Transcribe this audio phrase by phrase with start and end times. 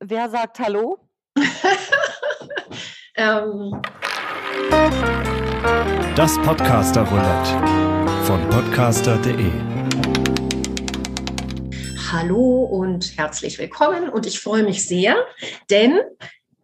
[0.00, 0.98] wer sagt Hallo?
[3.14, 3.82] ähm.
[6.14, 9.50] Das Podcaster Roulette von podcaster.de.
[12.12, 15.16] Hallo und herzlich willkommen und ich freue mich sehr,
[15.70, 16.00] denn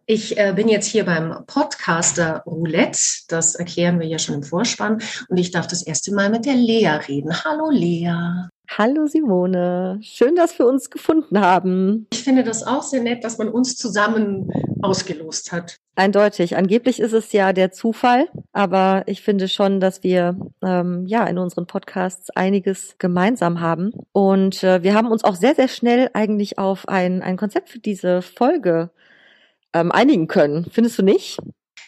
[0.05, 2.99] ich äh, bin jetzt hier beim Podcaster Roulette.
[3.29, 5.01] Das erklären wir ja schon im Vorspann.
[5.29, 7.33] Und ich darf das erste Mal mit der Lea reden.
[7.45, 8.49] Hallo Lea.
[8.69, 9.99] Hallo Simone.
[10.01, 12.07] Schön, dass wir uns gefunden haben.
[12.11, 14.49] Ich finde das auch sehr nett, dass man uns zusammen
[14.81, 15.77] ausgelost hat.
[15.95, 16.55] Eindeutig.
[16.57, 21.37] Angeblich ist es ja der Zufall, aber ich finde schon, dass wir ähm, ja in
[21.37, 23.91] unseren Podcasts einiges gemeinsam haben.
[24.11, 27.79] Und äh, wir haben uns auch sehr, sehr schnell eigentlich auf ein, ein Konzept für
[27.79, 28.89] diese Folge
[29.73, 30.65] ähm, einigen können.
[30.71, 31.37] Findest du nicht?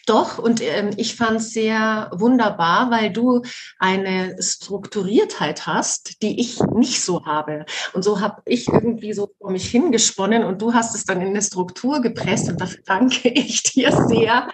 [0.06, 3.42] Doch, und ähm, ich fand es sehr wunderbar, weil du
[3.80, 7.66] eine Strukturiertheit hast, die ich nicht so habe.
[7.92, 11.28] Und so habe ich irgendwie so vor mich hingesponnen und du hast es dann in
[11.28, 14.48] eine Struktur gepresst und dafür danke ich dir sehr,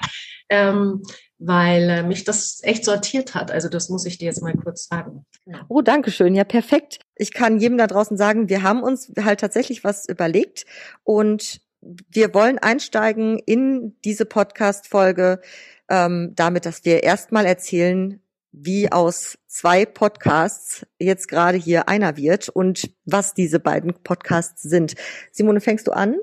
[0.48, 1.02] ähm,
[1.38, 3.50] weil äh, mich das echt sortiert hat.
[3.50, 5.26] Also das muss ich dir jetzt mal kurz sagen.
[5.68, 6.34] Oh, danke schön.
[6.34, 7.00] Ja, perfekt.
[7.16, 10.64] Ich kann jedem da draußen sagen, wir haben uns halt tatsächlich was überlegt
[11.04, 15.40] und wir wollen einsteigen in diese Podcast-Folge
[15.88, 18.20] ähm, damit, dass wir erstmal erzählen,
[18.52, 24.94] wie aus zwei Podcasts jetzt gerade hier einer wird und was diese beiden Podcasts sind.
[25.32, 26.16] Simone, fängst du an?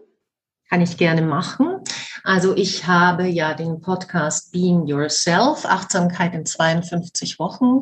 [0.70, 1.84] Kann ich gerne machen.
[2.24, 7.82] Also ich habe ja den Podcast Being Yourself, Achtsamkeit in 52 Wochen.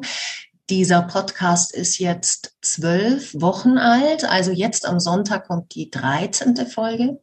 [0.70, 4.26] Dieser Podcast ist jetzt zwölf Wochen alt.
[4.26, 6.58] Also jetzt am Sonntag kommt die 13.
[6.68, 7.22] Folge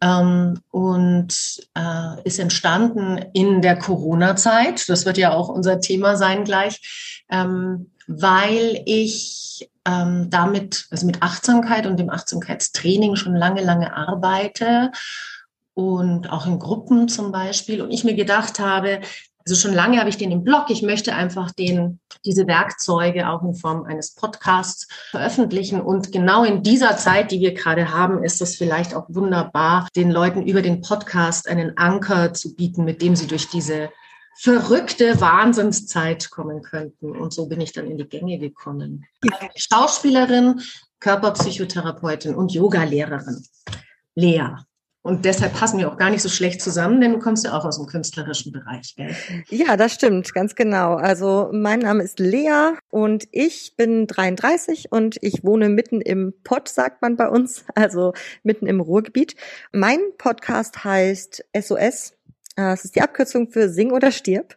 [0.00, 4.88] ähm, und äh, ist entstanden in der Corona-Zeit.
[4.88, 11.22] Das wird ja auch unser Thema sein gleich, ähm, weil ich ähm, damit, also mit
[11.22, 14.90] Achtsamkeit und dem Achtsamkeitstraining schon lange, lange arbeite
[15.74, 17.80] und auch in Gruppen zum Beispiel.
[17.80, 19.00] Und ich mir gedacht habe,
[19.46, 20.66] also schon lange habe ich den im Blog.
[20.68, 25.80] Ich möchte einfach den, diese Werkzeuge auch in Form eines Podcasts veröffentlichen.
[25.80, 30.10] Und genau in dieser Zeit, die wir gerade haben, ist es vielleicht auch wunderbar, den
[30.10, 33.90] Leuten über den Podcast einen Anker zu bieten, mit dem sie durch diese
[34.34, 37.16] verrückte Wahnsinnszeit kommen könnten.
[37.16, 39.04] Und so bin ich dann in die Gänge gekommen.
[39.56, 40.60] Schauspielerin,
[41.00, 43.44] Körperpsychotherapeutin und Yogalehrerin.
[44.14, 44.56] Lea.
[45.02, 47.64] Und deshalb passen wir auch gar nicht so schlecht zusammen, denn du kommst ja auch
[47.64, 49.14] aus dem künstlerischen Bereich, gell?
[49.48, 50.94] Ja, das stimmt, ganz genau.
[50.94, 56.68] Also mein Name ist Lea und ich bin 33 und ich wohne mitten im Pott,
[56.68, 58.12] sagt man bei uns, also
[58.44, 59.34] mitten im Ruhrgebiet.
[59.72, 62.14] Mein Podcast heißt SOS.
[62.54, 64.56] Das ist die Abkürzung für Sing oder Stirb.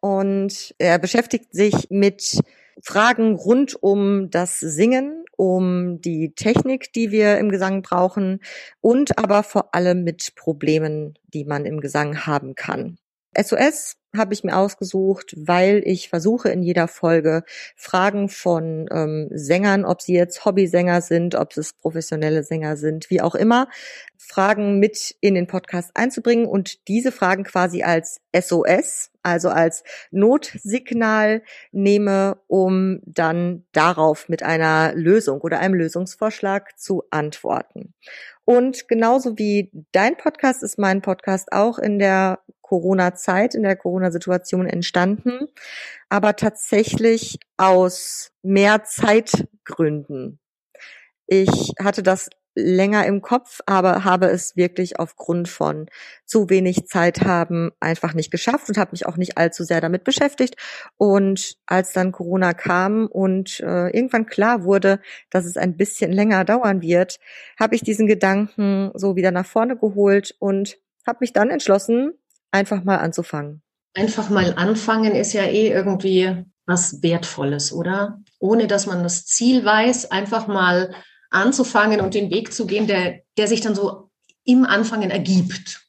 [0.00, 2.38] Und er beschäftigt sich mit
[2.82, 8.40] Fragen rund um das Singen, um die Technik, die wir im Gesang brauchen
[8.80, 12.98] und aber vor allem mit Problemen, die man im Gesang haben kann.
[13.36, 17.42] SOS habe ich mir ausgesucht, weil ich versuche in jeder Folge
[17.74, 23.20] Fragen von ähm, Sängern, ob sie jetzt Hobbysänger sind, ob es professionelle Sänger sind, wie
[23.20, 23.68] auch immer,
[24.16, 31.42] Fragen mit in den Podcast einzubringen und diese Fragen quasi als SOS, also als Notsignal
[31.72, 37.94] nehme, um dann darauf mit einer Lösung oder einem Lösungsvorschlag zu antworten.
[38.44, 44.66] Und genauso wie dein Podcast ist mein Podcast auch in der Corona-Zeit, in der Corona-Situation
[44.66, 45.48] entstanden,
[46.08, 50.40] aber tatsächlich aus mehr Zeitgründen.
[51.26, 55.86] Ich hatte das länger im Kopf, aber habe es wirklich aufgrund von
[56.24, 60.04] zu wenig Zeit haben einfach nicht geschafft und habe mich auch nicht allzu sehr damit
[60.04, 60.56] beschäftigt.
[60.96, 65.00] Und als dann Corona kam und äh, irgendwann klar wurde,
[65.30, 67.18] dass es ein bisschen länger dauern wird,
[67.58, 70.76] habe ich diesen Gedanken so wieder nach vorne geholt und
[71.06, 72.12] habe mich dann entschlossen,
[72.50, 73.62] einfach mal anzufangen.
[73.94, 78.20] Einfach mal anfangen ist ja eh irgendwie was Wertvolles, oder?
[78.38, 80.94] Ohne dass man das Ziel weiß, einfach mal
[81.34, 84.10] anzufangen und den Weg zu gehen, der, der sich dann so
[84.44, 85.86] im Anfangen ergibt.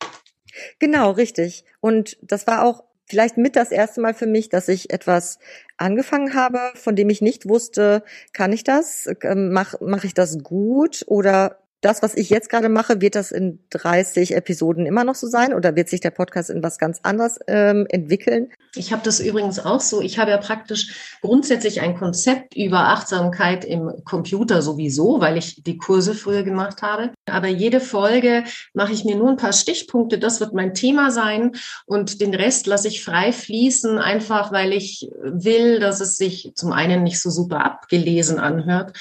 [0.79, 1.65] Genau, richtig.
[1.81, 5.39] Und das war auch vielleicht mit das erste Mal für mich, dass ich etwas
[5.77, 8.03] angefangen habe, von dem ich nicht wusste,
[8.33, 9.07] kann ich das?
[9.23, 13.59] Mache mach ich das gut oder das, was ich jetzt gerade mache, wird das in
[13.69, 17.37] 30 Episoden immer noch so sein oder wird sich der Podcast in was ganz anderes
[17.47, 18.49] ähm, entwickeln?
[18.75, 20.01] Ich habe das übrigens auch so.
[20.01, 25.77] Ich habe ja praktisch grundsätzlich ein Konzept über Achtsamkeit im Computer sowieso, weil ich die
[25.77, 27.11] Kurse früher gemacht habe.
[27.27, 30.17] Aber jede Folge mache ich mir nur ein paar Stichpunkte.
[30.17, 31.51] Das wird mein Thema sein
[31.85, 36.71] und den Rest lasse ich frei fließen, einfach weil ich will, dass es sich zum
[36.71, 38.97] einen nicht so super abgelesen anhört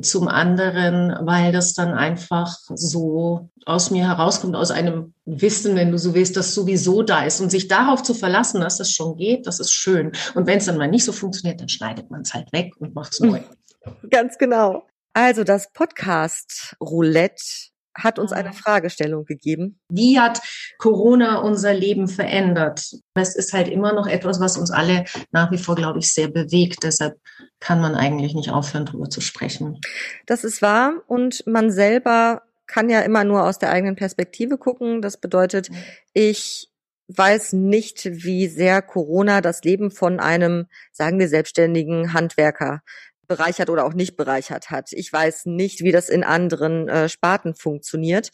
[0.00, 5.98] zum anderen, weil das dann einfach so aus mir herauskommt, aus einem Wissen, wenn du
[5.98, 7.40] so willst, das sowieso da ist.
[7.40, 10.12] Und sich darauf zu verlassen, dass das schon geht, das ist schön.
[10.34, 12.94] Und wenn es dann mal nicht so funktioniert, dann schneidet man es halt weg und
[12.94, 13.40] macht es neu.
[14.10, 14.86] Ganz genau.
[15.12, 17.42] Also das Podcast Roulette
[17.98, 19.78] hat uns eine Fragestellung gegeben.
[19.88, 20.40] Wie hat
[20.78, 22.90] Corona unser Leben verändert?
[23.14, 26.28] Es ist halt immer noch etwas, was uns alle nach wie vor, glaube ich, sehr
[26.28, 26.82] bewegt.
[26.82, 27.18] Deshalb
[27.60, 29.80] kann man eigentlich nicht aufhören, darüber zu sprechen.
[30.26, 31.02] Das ist wahr.
[31.06, 35.00] Und man selber kann ja immer nur aus der eigenen Perspektive gucken.
[35.00, 35.70] Das bedeutet,
[36.12, 36.68] ich
[37.08, 42.82] weiß nicht, wie sehr Corona das Leben von einem, sagen wir, selbstständigen Handwerker
[43.28, 44.92] bereichert oder auch nicht bereichert hat.
[44.92, 48.30] Ich weiß nicht, wie das in anderen äh, Sparten funktioniert.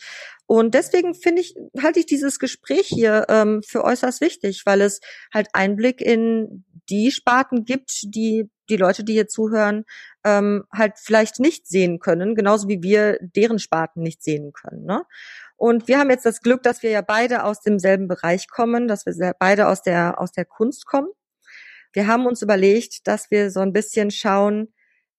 [0.47, 5.01] Und deswegen finde ich, halte ich dieses Gespräch hier ähm, für äußerst wichtig, weil es
[5.33, 9.85] halt Einblick in die Sparten gibt, die die Leute, die hier zuhören,
[10.25, 14.85] ähm, halt vielleicht nicht sehen können, genauso wie wir deren Sparten nicht sehen können.
[14.85, 15.03] Ne?
[15.57, 19.07] Und wir haben jetzt das Glück, dass wir ja beide aus demselben Bereich kommen, dass
[19.07, 21.09] wir beide aus der aus der Kunst kommen.
[21.93, 24.73] Wir haben uns überlegt, dass wir so ein bisschen schauen,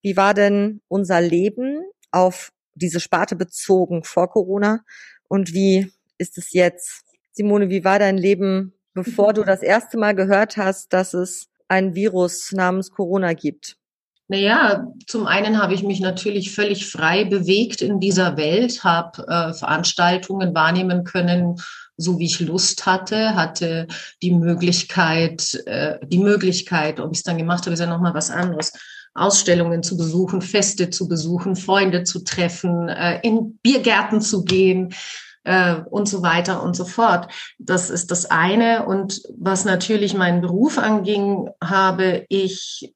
[0.03, 4.81] wie war denn unser Leben auf diese Sparte bezogen vor Corona
[5.27, 7.03] und wie ist es jetzt?
[7.31, 11.95] Simone, wie war dein Leben, bevor du das erste Mal gehört hast, dass es ein
[11.95, 13.77] Virus namens Corona gibt?
[14.27, 19.53] Naja, zum einen habe ich mich natürlich völlig frei bewegt in dieser Welt, habe äh,
[19.53, 21.55] Veranstaltungen wahrnehmen können,
[21.97, 23.87] so wie ich Lust hatte, hatte
[24.21, 28.31] die Möglichkeit, äh, die Möglichkeit, ob ich es dann gemacht habe, ist ja nochmal was
[28.31, 28.73] anderes,
[29.13, 34.93] Ausstellungen zu besuchen, Feste zu besuchen, Freunde zu treffen, äh, in Biergärten zu gehen
[35.43, 37.31] äh, und so weiter und so fort.
[37.59, 38.85] Das ist das eine.
[38.85, 42.93] Und was natürlich meinen Beruf anging, habe ich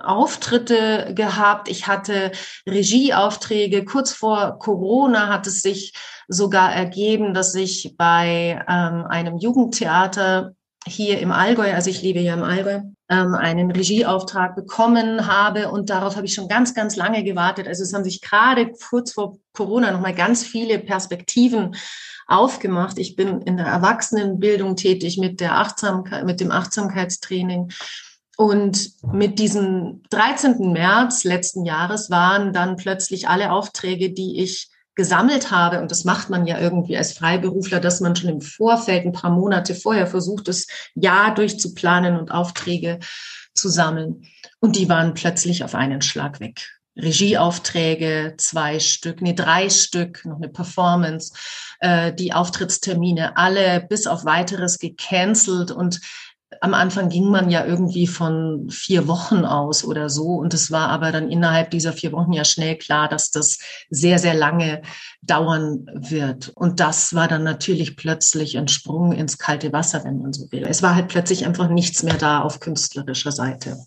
[0.00, 1.68] Auftritte gehabt.
[1.68, 2.32] Ich hatte
[2.68, 3.84] Regieaufträge.
[3.84, 5.94] Kurz vor Corona hat es sich
[6.28, 10.54] sogar ergeben, dass ich bei ähm, einem Jugendtheater
[10.86, 15.90] hier im Allgäu, also ich lebe ja im Allgäu, ähm, einen Regieauftrag bekommen habe und
[15.90, 17.68] darauf habe ich schon ganz, ganz lange gewartet.
[17.68, 21.76] Also es haben sich gerade kurz vor Corona nochmal ganz viele Perspektiven
[22.26, 22.98] aufgemacht.
[22.98, 27.72] Ich bin in der Erwachsenenbildung tätig mit der Achtsamkeit, mit dem Achtsamkeitstraining.
[28.36, 30.72] Und mit diesem 13.
[30.72, 36.30] März letzten Jahres waren dann plötzlich alle Aufträge, die ich gesammelt habe, und das macht
[36.30, 40.48] man ja irgendwie als Freiberufler, dass man schon im Vorfeld ein paar Monate vorher versucht,
[40.48, 42.98] das Jahr durchzuplanen und Aufträge
[43.54, 44.26] zu sammeln.
[44.60, 46.80] Und die waren plötzlich auf einen Schlag weg.
[46.96, 51.32] Regieaufträge, zwei Stück, nee, drei Stück, noch eine Performance,
[51.78, 56.00] äh, die Auftrittstermine, alle bis auf weiteres gecancelt und
[56.62, 60.34] am Anfang ging man ja irgendwie von vier Wochen aus oder so.
[60.34, 63.58] Und es war aber dann innerhalb dieser vier Wochen ja schnell klar, dass das
[63.88, 64.82] sehr, sehr lange
[65.22, 66.50] dauern wird.
[66.54, 70.66] Und das war dann natürlich plötzlich ein Sprung ins kalte Wasser, wenn man so will.
[70.68, 73.78] Es war halt plötzlich einfach nichts mehr da auf künstlerischer Seite.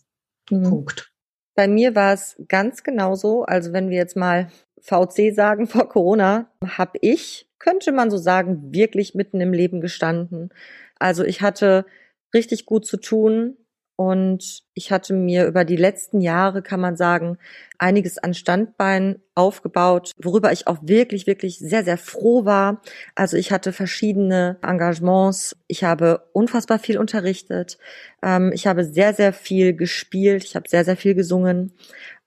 [0.49, 0.63] Mhm.
[0.63, 1.11] Punkt.
[1.55, 3.43] Bei mir war es ganz genauso.
[3.43, 4.49] Also wenn wir jetzt mal
[4.81, 10.49] VC sagen vor Corona, habe ich, könnte man so sagen, wirklich mitten im Leben gestanden.
[10.97, 11.85] Also ich hatte
[12.33, 13.57] richtig gut zu tun.
[13.95, 17.37] Und ich hatte mir über die letzten Jahre, kann man sagen,
[17.77, 22.81] einiges an Standbein aufgebaut, worüber ich auch wirklich, wirklich sehr, sehr froh war.
[23.13, 25.55] Also ich hatte verschiedene Engagements.
[25.67, 27.77] Ich habe unfassbar viel unterrichtet.
[28.23, 30.43] Ähm, ich habe sehr, sehr viel gespielt.
[30.43, 31.73] Ich habe sehr, sehr viel gesungen.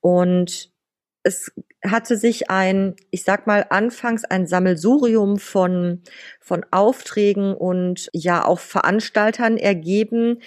[0.00, 0.70] Und
[1.24, 1.52] es
[1.90, 6.02] hatte sich ein, ich sag mal, anfangs ein Sammelsurium von,
[6.40, 10.40] von Aufträgen und ja auch Veranstaltern ergeben.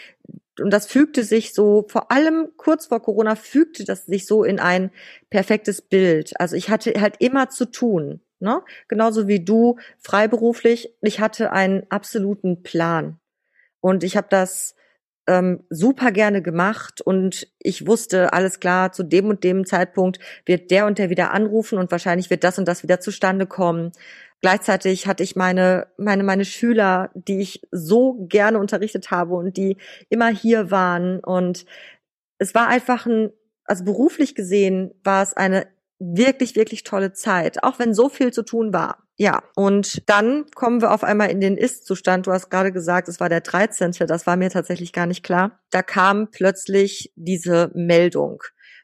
[0.59, 4.59] Und das fügte sich so, vor allem kurz vor Corona fügte das sich so in
[4.59, 4.91] ein
[5.29, 6.39] perfektes Bild.
[6.39, 8.61] Also ich hatte halt immer zu tun, ne?
[8.87, 10.93] Genauso wie du freiberuflich.
[11.01, 13.19] Ich hatte einen absoluten Plan.
[13.81, 14.75] Und ich habe das
[15.29, 20.71] ähm, super gerne gemacht und ich wusste, alles klar, zu dem und dem Zeitpunkt wird
[20.71, 23.91] der und der wieder anrufen und wahrscheinlich wird das und das wieder zustande kommen.
[24.41, 29.77] Gleichzeitig hatte ich meine, meine, meine Schüler, die ich so gerne unterrichtet habe und die
[30.09, 31.65] immer hier waren und
[32.39, 33.31] es war einfach ein,
[33.65, 35.67] also beruflich gesehen war es eine
[35.99, 39.08] wirklich, wirklich tolle Zeit, auch wenn so viel zu tun war.
[39.21, 42.25] Ja, und dann kommen wir auf einmal in den Ist-Zustand.
[42.25, 43.91] Du hast gerade gesagt, es war der 13.
[44.07, 45.59] Das war mir tatsächlich gar nicht klar.
[45.71, 48.41] Da kam plötzlich diese Meldung.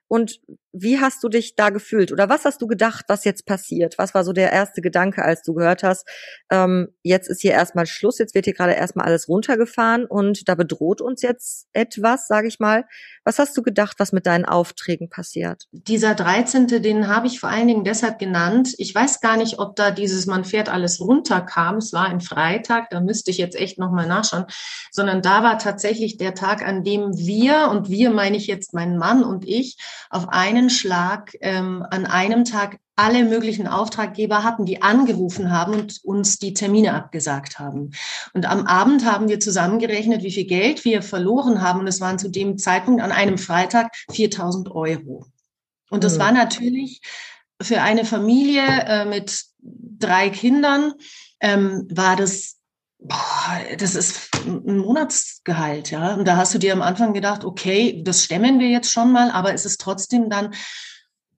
[0.09, 0.41] Und
[0.77, 3.97] wie hast du dich da gefühlt oder was hast du gedacht, was jetzt passiert?
[3.97, 6.05] Was war so der erste Gedanke, als du gehört hast,
[6.51, 10.55] ähm, jetzt ist hier erstmal Schluss, jetzt wird hier gerade erstmal alles runtergefahren und da
[10.55, 12.83] bedroht uns jetzt etwas, sage ich mal.
[13.23, 15.63] Was hast du gedacht, was mit deinen Aufträgen passiert?
[15.71, 18.73] Dieser 13., den habe ich vor allen Dingen deshalb genannt.
[18.77, 21.77] Ich weiß gar nicht, ob da dieses Man fährt alles runter kam.
[21.77, 24.45] Es war ein Freitag, da müsste ich jetzt echt nochmal nachschauen,
[24.91, 28.97] sondern da war tatsächlich der Tag, an dem wir, und wir meine ich jetzt mein
[28.97, 29.77] Mann und ich,
[30.09, 35.99] auf einen Schlag ähm, an einem Tag alle möglichen Auftraggeber hatten, die angerufen haben und
[36.03, 37.91] uns die Termine abgesagt haben.
[38.33, 41.81] Und am Abend haben wir zusammengerechnet, wie viel Geld wir verloren haben.
[41.81, 45.25] Und es waren zu dem Zeitpunkt an einem Freitag 4000 Euro.
[45.89, 46.19] Und das mhm.
[46.19, 47.01] war natürlich
[47.61, 50.93] für eine Familie äh, mit drei Kindern,
[51.41, 52.57] ähm, war das
[53.77, 56.15] das ist ein Monatsgehalt, ja.
[56.15, 59.31] Und da hast du dir am Anfang gedacht, okay, das stemmen wir jetzt schon mal,
[59.31, 60.53] aber es ist trotzdem dann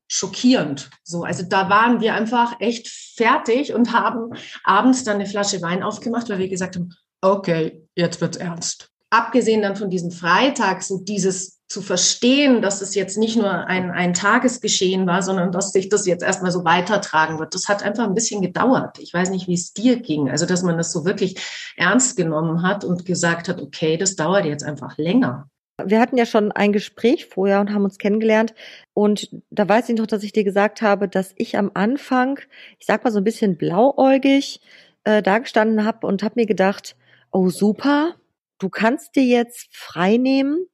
[0.07, 0.89] schockierend.
[1.03, 4.31] So, also da waren wir einfach echt fertig und haben
[4.63, 8.89] abends dann eine Flasche Wein aufgemacht, weil wir gesagt haben, okay, jetzt wird's ernst.
[9.09, 13.91] Abgesehen dann von diesem Freitag, so dieses zu verstehen, dass es jetzt nicht nur ein,
[13.91, 17.53] ein Tagesgeschehen war, sondern dass sich das jetzt erstmal so weitertragen wird.
[17.53, 18.99] Das hat einfach ein bisschen gedauert.
[18.99, 20.29] Ich weiß nicht, wie es dir ging.
[20.29, 21.35] Also, dass man das so wirklich
[21.75, 25.49] ernst genommen hat und gesagt hat, okay, das dauert jetzt einfach länger.
[25.83, 28.55] Wir hatten ja schon ein Gespräch vorher und haben uns kennengelernt.
[28.93, 32.39] Und da weiß ich noch, dass ich dir gesagt habe, dass ich am Anfang,
[32.79, 34.61] ich sag mal so ein bisschen blauäugig,
[35.03, 36.95] äh, dagestanden habe und habe mir gedacht,
[37.31, 38.15] oh super,
[38.57, 40.65] du kannst dir jetzt frei nehmen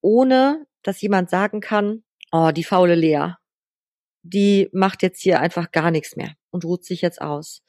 [0.00, 2.02] ohne dass jemand sagen kann,
[2.32, 3.34] oh, die faule Lea,
[4.22, 7.62] die macht jetzt hier einfach gar nichts mehr und ruht sich jetzt aus.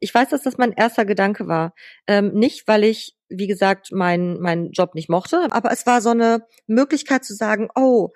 [0.00, 1.74] Ich weiß, dass das mein erster Gedanke war.
[2.06, 6.10] Ähm, nicht, weil ich, wie gesagt, meinen meinen Job nicht mochte, aber es war so
[6.10, 8.10] eine Möglichkeit zu sagen, oh,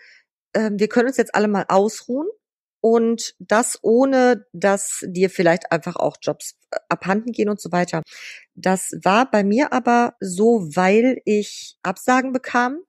[0.53, 2.27] äh, wir können uns jetzt alle mal ausruhen
[2.81, 8.03] und das ohne, dass dir vielleicht einfach auch Jobs äh, abhanden gehen und so weiter.
[8.55, 12.81] Das war bei mir aber so, weil ich Absagen bekam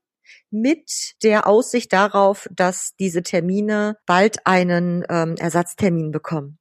[0.49, 6.59] mit der Aussicht darauf, dass diese Termine bald einen ähm, Ersatztermin bekommen.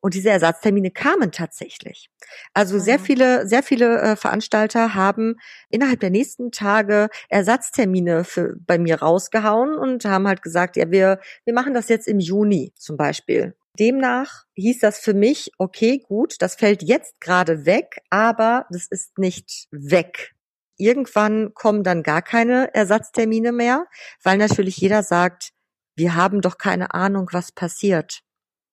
[0.00, 2.10] Und diese Ersatztermine kamen tatsächlich.
[2.52, 5.36] Also sehr viele, sehr viele äh, Veranstalter haben
[5.70, 11.20] innerhalb der nächsten Tage Ersatztermine für, bei mir rausgehauen und haben halt gesagt, ja, wir,
[11.44, 13.54] wir machen das jetzt im Juni zum Beispiel.
[13.78, 19.18] Demnach hieß das für mich, okay, gut, das fällt jetzt gerade weg, aber das ist
[19.18, 20.33] nicht weg
[20.76, 23.86] irgendwann kommen dann gar keine Ersatztermine mehr,
[24.22, 25.52] weil natürlich jeder sagt,
[25.96, 28.22] wir haben doch keine Ahnung, was passiert.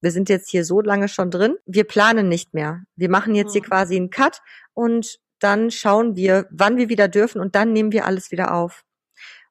[0.01, 2.84] Wir sind jetzt hier so lange schon drin, wir planen nicht mehr.
[2.96, 3.67] Wir machen jetzt hier mhm.
[3.67, 4.41] quasi einen Cut
[4.74, 8.84] und dann schauen wir, wann wir wieder dürfen und dann nehmen wir alles wieder auf.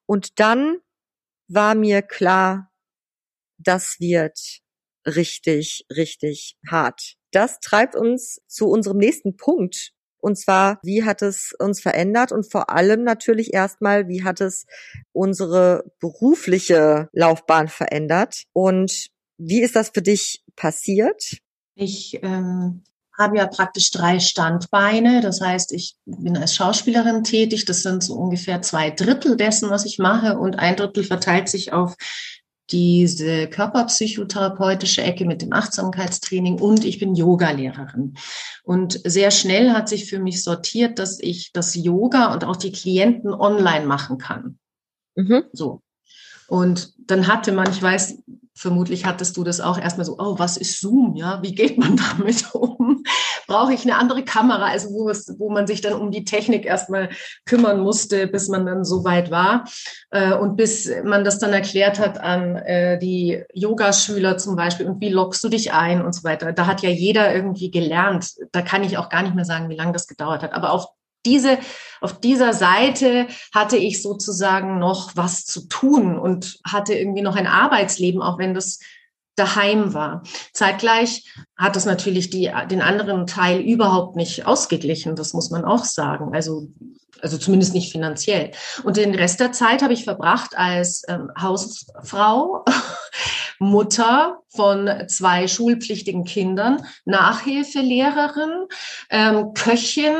[0.06, 0.78] Und dann
[1.48, 2.70] war mir klar,
[3.58, 4.60] das wird
[5.06, 7.14] richtig, richtig hart.
[7.32, 12.50] Das treibt uns zu unserem nächsten Punkt, und zwar, wie hat es uns verändert und
[12.50, 14.66] vor allem natürlich erstmal, wie hat es
[15.12, 19.08] unsere berufliche Laufbahn verändert und
[19.38, 21.38] wie ist das für dich passiert?
[21.74, 22.82] Ich ähm,
[23.20, 25.20] habe ja praktisch drei Standbeine.
[25.20, 27.64] Das heißt, ich bin als Schauspielerin tätig.
[27.64, 30.38] Das sind so ungefähr zwei Drittel dessen, was ich mache.
[30.38, 31.96] Und ein Drittel verteilt sich auf
[32.72, 38.14] diese körperpsychotherapeutische Ecke mit dem Achtsamkeitstraining und ich bin Yogalehrerin.
[38.62, 42.72] Und sehr schnell hat sich für mich sortiert, dass ich das Yoga und auch die
[42.72, 44.58] Klienten online machen kann.
[45.16, 45.44] Mhm.
[45.52, 45.82] So.
[46.48, 48.22] Und dann hatte man, ich weiß,
[48.60, 51.16] vermutlich hattest du das auch erstmal so, oh, was ist Zoom?
[51.16, 53.02] Ja, wie geht man damit um?
[53.46, 54.66] Brauche ich eine andere Kamera?
[54.66, 57.08] Also wo, es, wo man sich dann um die Technik erstmal
[57.46, 59.64] kümmern musste, bis man dann so weit war.
[60.10, 65.00] Äh, und bis man das dann erklärt hat an äh, die Yogaschüler zum Beispiel und
[65.00, 66.52] wie lockst du dich ein und so weiter.
[66.52, 68.34] Da hat ja jeder irgendwie gelernt.
[68.52, 70.52] Da kann ich auch gar nicht mehr sagen, wie lange das gedauert hat.
[70.52, 70.86] Aber auf
[71.26, 71.58] diese,
[72.00, 77.46] auf dieser Seite hatte ich sozusagen noch was zu tun und hatte irgendwie noch ein
[77.46, 78.80] Arbeitsleben, auch wenn das
[79.36, 80.22] daheim war.
[80.52, 85.84] Zeitgleich hat das natürlich die, den anderen Teil überhaupt nicht ausgeglichen, das muss man auch
[85.84, 86.34] sagen.
[86.34, 86.68] Also,
[87.22, 88.50] also zumindest nicht finanziell.
[88.82, 92.64] Und den Rest der Zeit habe ich verbracht als ähm, Hausfrau
[93.60, 98.66] Mutter von zwei schulpflichtigen Kindern, Nachhilfelehrerin,
[99.10, 100.14] ähm, Köchin,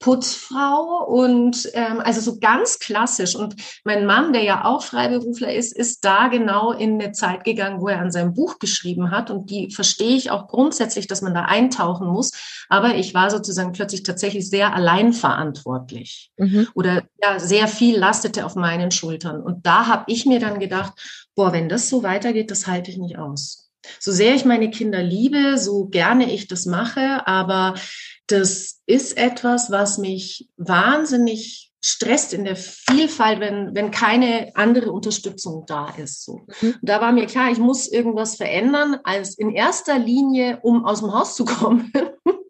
[0.00, 3.36] Putzfrau und ähm, also so ganz klassisch.
[3.36, 3.54] Und
[3.84, 7.88] mein Mann, der ja auch Freiberufler ist, ist da genau in eine Zeit gegangen, wo
[7.88, 9.30] er an seinem Buch geschrieben hat.
[9.30, 12.32] Und die verstehe ich auch grundsätzlich, dass man da eintauchen muss.
[12.68, 16.32] Aber ich war sozusagen plötzlich tatsächlich sehr allein verantwortlich.
[16.36, 16.68] Mhm.
[16.74, 19.40] Oder ja, sehr viel lastete auf meinen Schultern.
[19.40, 20.92] Und da habe ich mir dann gedacht,
[21.40, 23.70] boah, wenn das so weitergeht, das halte ich nicht aus.
[23.98, 27.76] So sehr ich meine Kinder liebe, so gerne ich das mache, aber
[28.26, 35.64] das ist etwas, was mich wahnsinnig stresst in der Vielfalt, wenn, wenn keine andere Unterstützung
[35.66, 36.26] da ist.
[36.26, 36.42] So.
[36.60, 36.74] Mhm.
[36.82, 41.14] Da war mir klar, ich muss irgendwas verändern, als in erster Linie, um aus dem
[41.14, 41.90] Haus zu kommen.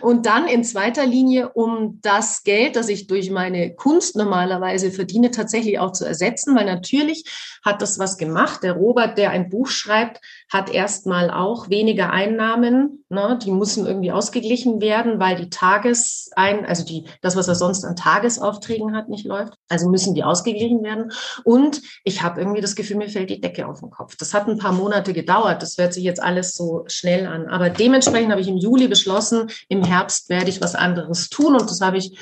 [0.00, 5.30] Und dann in zweiter Linie, um das Geld, das ich durch meine Kunst normalerweise verdiene,
[5.30, 7.24] tatsächlich auch zu ersetzen, weil natürlich
[7.64, 8.62] hat das was gemacht.
[8.62, 10.20] Der Robert, der ein Buch schreibt,
[10.52, 13.04] hat erstmal auch weniger Einnahmen.
[13.08, 13.38] Ne?
[13.42, 17.96] Die müssen irgendwie ausgeglichen werden, weil die Tagesein, also die, das, was er sonst an
[17.96, 19.54] Tagesaufträgen hat, nicht läuft.
[19.68, 21.10] Also müssen die ausgeglichen werden.
[21.44, 24.16] Und ich habe irgendwie das Gefühl, mir fällt die Decke auf den Kopf.
[24.16, 25.62] Das hat ein paar Monate gedauert.
[25.62, 27.48] Das hört sich jetzt alles so schnell an.
[27.48, 29.35] Aber dementsprechend habe ich im Juli beschlossen,
[29.68, 31.54] im Herbst werde ich was anderes tun.
[31.54, 32.18] Und das habe ich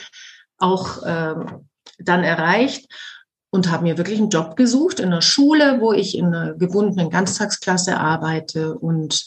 [0.59, 1.68] auch ähm,
[1.99, 2.92] dann erreicht
[3.50, 7.11] und habe mir wirklich einen Job gesucht in einer Schule, wo ich in einer gebundenen
[7.11, 9.26] Ganztagsklasse arbeite und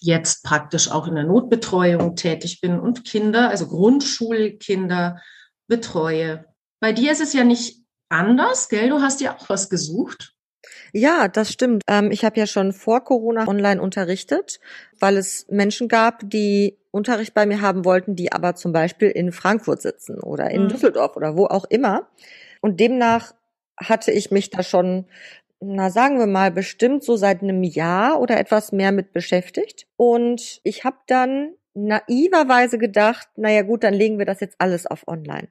[0.00, 5.20] jetzt praktisch auch in der Notbetreuung tätig bin und Kinder, also Grundschulkinder
[5.66, 6.46] betreue.
[6.80, 8.88] Bei dir ist es ja nicht anders, gell?
[8.88, 10.34] Du hast ja auch was gesucht.
[10.92, 11.82] Ja, das stimmt.
[11.86, 14.60] Ähm, ich habe ja schon vor Corona online unterrichtet,
[14.98, 19.32] weil es Menschen gab, die Unterricht bei mir haben wollten, die aber zum Beispiel in
[19.32, 20.68] Frankfurt sitzen oder in mhm.
[20.68, 22.08] Düsseldorf oder wo auch immer.
[22.60, 23.32] Und demnach
[23.78, 25.06] hatte ich mich da schon,
[25.60, 29.86] na sagen wir mal, bestimmt so seit einem Jahr oder etwas mehr mit beschäftigt.
[29.96, 35.06] Und ich habe dann naiverweise gedacht, naja gut, dann legen wir das jetzt alles auf
[35.06, 35.48] online.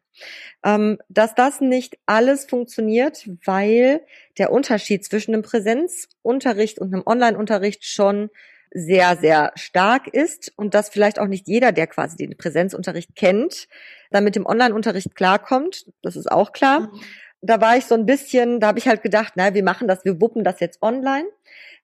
[0.64, 4.02] Ähm, dass das nicht alles funktioniert, weil
[4.38, 8.30] der Unterschied zwischen einem Präsenzunterricht und einem Online-Unterricht schon
[8.72, 13.68] sehr, sehr stark ist und dass vielleicht auch nicht jeder, der quasi den Präsenzunterricht kennt,
[14.12, 15.86] dann mit dem Online-Unterricht klarkommt.
[16.02, 16.82] Das ist auch klar.
[16.82, 17.02] Mhm.
[17.42, 20.04] Da war ich so ein bisschen, da habe ich halt gedacht, na, wir machen das,
[20.06, 21.28] wir wuppen das jetzt online.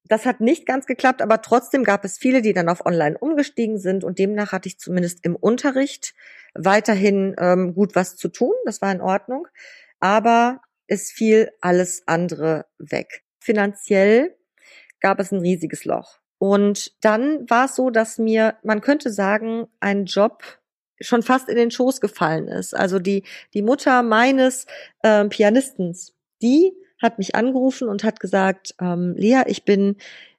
[0.06, 3.78] Das hat nicht ganz geklappt, aber trotzdem gab es viele, die dann auf Online umgestiegen
[3.78, 6.14] sind und demnach hatte ich zumindest im Unterricht
[6.54, 8.52] weiterhin ähm, gut was zu tun.
[8.66, 9.48] Das war in Ordnung,
[10.00, 13.24] aber es fiel alles andere weg.
[13.40, 14.36] Finanziell
[15.00, 16.18] gab es ein riesiges Loch.
[16.44, 20.42] Und dann war es so, dass mir, man könnte sagen, ein Job
[21.00, 22.76] schon fast in den Schoß gefallen ist.
[22.76, 23.22] Also die,
[23.54, 24.66] die Mutter meines
[25.02, 29.96] ähm, Pianistens, die hat mich angerufen und hat gesagt, ähm, Lea, ich bin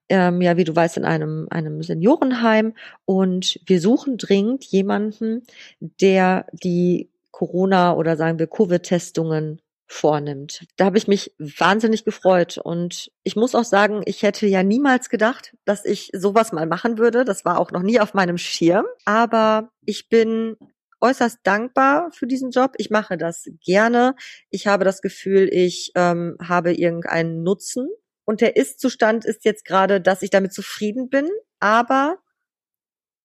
[0.07, 2.75] ähm, ja, wie du weißt, in einem, einem Seniorenheim
[3.05, 5.41] und wir suchen dringend jemanden,
[5.79, 10.65] der die Corona oder sagen wir Covid-Testungen vornimmt.
[10.77, 15.09] Da habe ich mich wahnsinnig gefreut und ich muss auch sagen, ich hätte ja niemals
[15.09, 17.23] gedacht, dass ich sowas mal machen würde.
[17.23, 20.57] Das war auch noch nie auf meinem Schirm, aber ich bin
[21.01, 22.73] äußerst dankbar für diesen Job.
[22.77, 24.15] Ich mache das gerne.
[24.49, 27.87] Ich habe das Gefühl, ich ähm, habe irgendeinen Nutzen
[28.25, 32.17] und der Ist-Zustand ist jetzt gerade, dass ich damit zufrieden bin, aber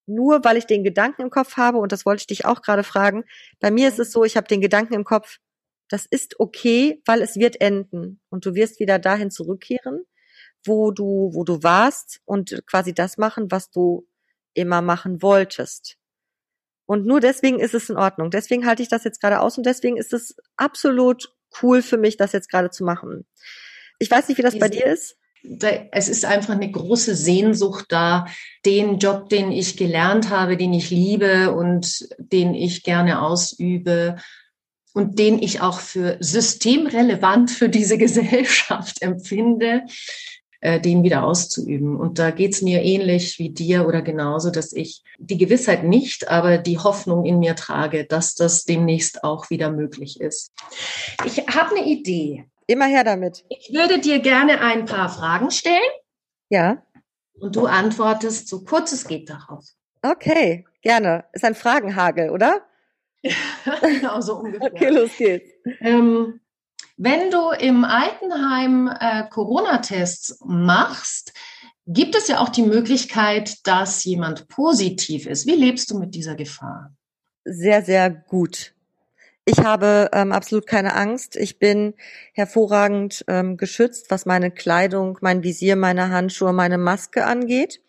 [0.05, 2.83] nur weil ich den Gedanken im Kopf habe, und das wollte ich dich auch gerade
[2.83, 3.23] fragen,
[3.59, 5.39] bei mir ist es so, ich habe den Gedanken im Kopf,
[5.91, 10.05] das ist okay, weil es wird enden und du wirst wieder dahin zurückkehren,
[10.65, 14.07] wo du, wo du warst und quasi das machen, was du
[14.53, 15.97] immer machen wolltest.
[16.85, 18.31] Und nur deswegen ist es in Ordnung.
[18.31, 22.15] Deswegen halte ich das jetzt gerade aus und deswegen ist es absolut cool für mich,
[22.15, 23.25] das jetzt gerade zu machen.
[23.99, 25.17] Ich weiß nicht, wie das bei dir ist.
[25.91, 28.27] Es ist einfach eine große Sehnsucht da,
[28.65, 34.17] den Job, den ich gelernt habe, den ich liebe und den ich gerne ausübe,
[34.93, 39.83] und den ich auch für systemrelevant für diese Gesellschaft empfinde,
[40.61, 41.95] äh, den wieder auszuüben.
[41.95, 46.57] Und da geht's mir ähnlich wie dir oder genauso, dass ich die Gewissheit nicht, aber
[46.57, 50.51] die Hoffnung in mir trage, dass das demnächst auch wieder möglich ist.
[51.25, 52.45] Ich habe eine Idee.
[52.67, 53.43] Immer her damit.
[53.49, 55.81] Ich würde dir gerne ein paar Fragen stellen.
[56.49, 56.83] Ja.
[57.33, 59.65] Und du antwortest so kurz es geht darauf.
[60.03, 61.25] Okay, gerne.
[61.33, 62.61] Ist ein Fragenhagel, oder?
[63.81, 64.73] genau so ungefähr.
[64.73, 65.51] Okay, los geht's.
[65.79, 66.39] Ähm,
[66.97, 71.33] wenn du im Altenheim äh, Corona-Tests machst,
[71.87, 75.47] gibt es ja auch die Möglichkeit, dass jemand positiv ist.
[75.47, 76.93] Wie lebst du mit dieser Gefahr?
[77.43, 78.73] Sehr, sehr gut.
[79.45, 81.35] Ich habe ähm, absolut keine Angst.
[81.35, 81.95] Ich bin
[82.33, 87.81] hervorragend ähm, geschützt, was meine Kleidung, mein Visier, meine Handschuhe, meine Maske angeht.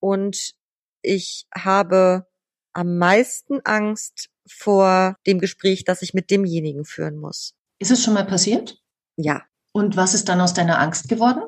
[0.00, 0.54] Und
[1.02, 2.26] ich habe
[2.72, 7.54] am meisten Angst vor dem Gespräch, das ich mit demjenigen führen muss.
[7.78, 8.78] Ist es schon mal passiert?
[9.16, 9.42] Ja.
[9.72, 11.42] Und was ist dann aus deiner Angst geworden?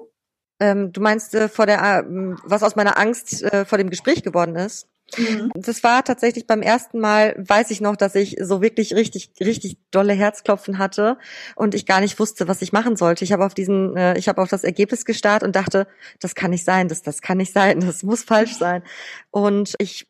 [0.60, 2.04] Ähm, du meinst äh, vor der, äh,
[2.44, 4.86] was aus meiner Angst äh, vor dem Gespräch geworden ist?
[5.16, 5.50] Mhm.
[5.54, 9.76] Das war tatsächlich beim ersten Mal, weiß ich noch, dass ich so wirklich richtig, richtig
[9.90, 11.18] dolle Herzklopfen hatte
[11.56, 13.24] und ich gar nicht wusste, was ich machen sollte.
[13.24, 15.86] Ich habe auf diesen, äh, ich habe auf das Ergebnis gestarrt und dachte,
[16.20, 18.82] das kann nicht sein, das, das kann nicht sein, das muss falsch sein.
[19.30, 20.08] Und ich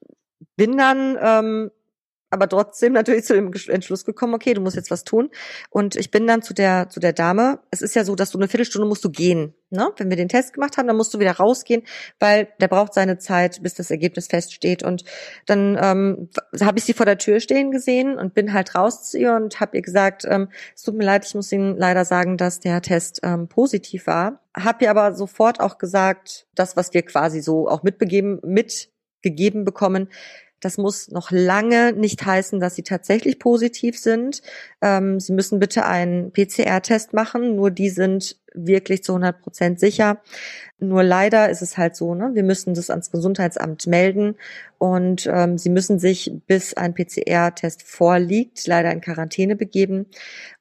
[0.56, 1.70] bin dann ähm,
[2.32, 5.28] aber trotzdem natürlich zu dem Entschluss gekommen, okay, du musst jetzt was tun.
[5.68, 7.60] Und ich bin dann zu der, zu der Dame.
[7.70, 9.52] Es ist ja so, dass du eine Viertelstunde musst du gehen.
[9.68, 9.90] Ne?
[9.98, 11.82] Wenn wir den Test gemacht haben, dann musst du wieder rausgehen,
[12.18, 14.82] weil der braucht seine Zeit, bis das Ergebnis feststeht.
[14.82, 15.04] Und
[15.44, 16.30] dann ähm,
[16.62, 19.60] habe ich sie vor der Tür stehen gesehen und bin halt raus zu ihr und
[19.60, 22.80] habe ihr gesagt, ähm, es tut mir leid, ich muss Ihnen leider sagen, dass der
[22.80, 24.40] Test ähm, positiv war.
[24.56, 30.08] Hab ihr aber sofort auch gesagt, das, was wir quasi so auch mitbegeben, mitgegeben bekommen,
[30.62, 34.42] das muss noch lange nicht heißen, dass sie tatsächlich positiv sind.
[34.80, 37.56] Ähm, sie müssen bitte einen PCR-Test machen.
[37.56, 40.22] Nur die sind wirklich zu 100 Prozent sicher.
[40.78, 42.30] Nur leider ist es halt so, ne?
[42.34, 44.36] wir müssen das ans Gesundheitsamt melden
[44.78, 50.06] und ähm, sie müssen sich, bis ein PCR-Test vorliegt, leider in Quarantäne begeben.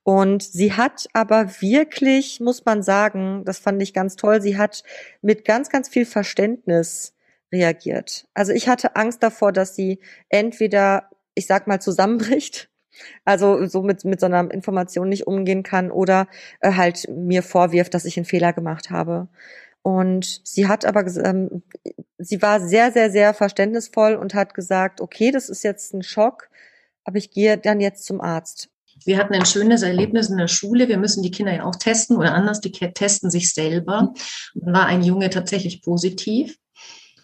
[0.04, 4.84] Und sie hat aber wirklich, muss man sagen, das fand ich ganz toll, sie hat
[5.22, 7.14] mit ganz, ganz viel Verständnis
[7.52, 8.28] reagiert.
[8.34, 12.70] Also ich hatte Angst davor, dass sie entweder, ich sag mal, zusammenbricht,
[13.26, 16.28] also so mit, mit so einer Information nicht umgehen kann oder
[16.60, 19.28] äh, halt mir vorwirft, dass ich einen Fehler gemacht habe.
[19.84, 21.64] Und sie hat aber, ähm,
[22.18, 26.50] sie war sehr, sehr, sehr verständnisvoll und hat gesagt, okay, das ist jetzt ein Schock,
[27.04, 28.70] aber ich gehe dann jetzt zum Arzt.
[29.04, 30.88] Wir hatten ein schönes Erlebnis in der Schule.
[30.88, 34.14] Wir müssen die Kinder ja auch testen oder anders, die testen sich selber.
[34.54, 36.60] Und dann war ein Junge tatsächlich positiv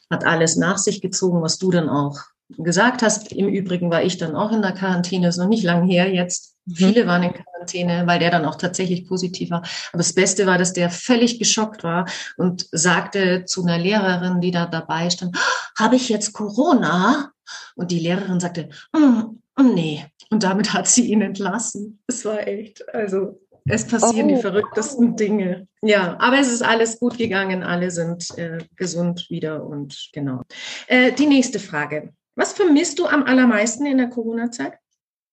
[0.10, 3.32] hat alles nach sich gezogen, was du dann auch gesagt hast.
[3.32, 6.56] Im Übrigen war ich dann auch in der Quarantäne, ist noch nicht lang her jetzt.
[6.65, 6.76] Mhm.
[6.76, 9.63] Viele waren in Quarantäne, weil der dann auch tatsächlich positiv war.
[9.91, 14.52] Aber das Beste war, dass der völlig geschockt war und sagte zu einer Lehrerin, die
[14.52, 15.38] da dabei stand,
[15.78, 17.32] habe ich jetzt Corona?
[17.76, 20.06] Und die Lehrerin sagte, mm, mm, nee.
[20.30, 22.00] Und damit hat sie ihn entlassen.
[22.08, 24.36] Es war echt, also es passieren oh.
[24.36, 25.67] die verrücktesten Dinge.
[25.82, 27.63] Ja, aber es ist alles gut gegangen.
[27.63, 30.43] Alle sind äh, gesund wieder und genau.
[30.88, 32.13] Äh, die nächste Frage.
[32.36, 34.73] Was vermisst du am allermeisten in der Corona-Zeit?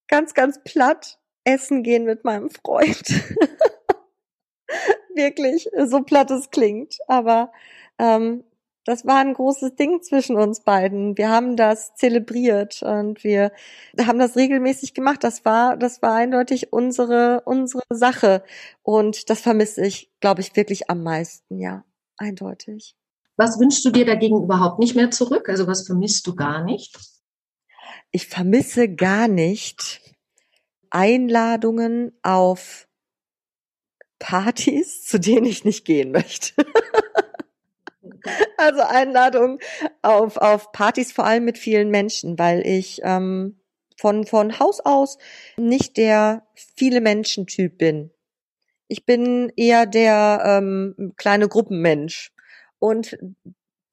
[0.08, 1.18] Ganz, ganz platt.
[1.44, 3.06] Essen gehen mit meinem Freund.
[5.14, 6.96] Wirklich, so platt es klingt.
[7.06, 7.52] Aber
[7.98, 8.44] ähm,
[8.84, 11.16] das war ein großes Ding zwischen uns beiden.
[11.16, 13.50] Wir haben das zelebriert und wir
[13.98, 15.24] haben das regelmäßig gemacht.
[15.24, 18.44] Das war, das war eindeutig unsere, unsere Sache.
[18.82, 21.84] Und das vermisse ich, glaube ich, wirklich am meisten, ja.
[22.16, 22.94] Eindeutig.
[23.36, 25.48] Was wünschst du dir dagegen überhaupt nicht mehr zurück?
[25.48, 26.96] Also was vermisst du gar nicht?
[28.12, 30.00] Ich vermisse gar nicht
[30.90, 32.86] Einladungen auf
[34.20, 36.54] Partys, zu denen ich nicht gehen möchte.
[38.58, 39.58] Also Einladung
[40.02, 43.58] auf, auf Partys, vor allem mit vielen Menschen, weil ich ähm,
[43.96, 45.18] von, von Haus aus
[45.56, 48.10] nicht der viele Menschen-Typ bin.
[48.88, 52.32] Ich bin eher der ähm, kleine Gruppenmensch.
[52.78, 53.16] Und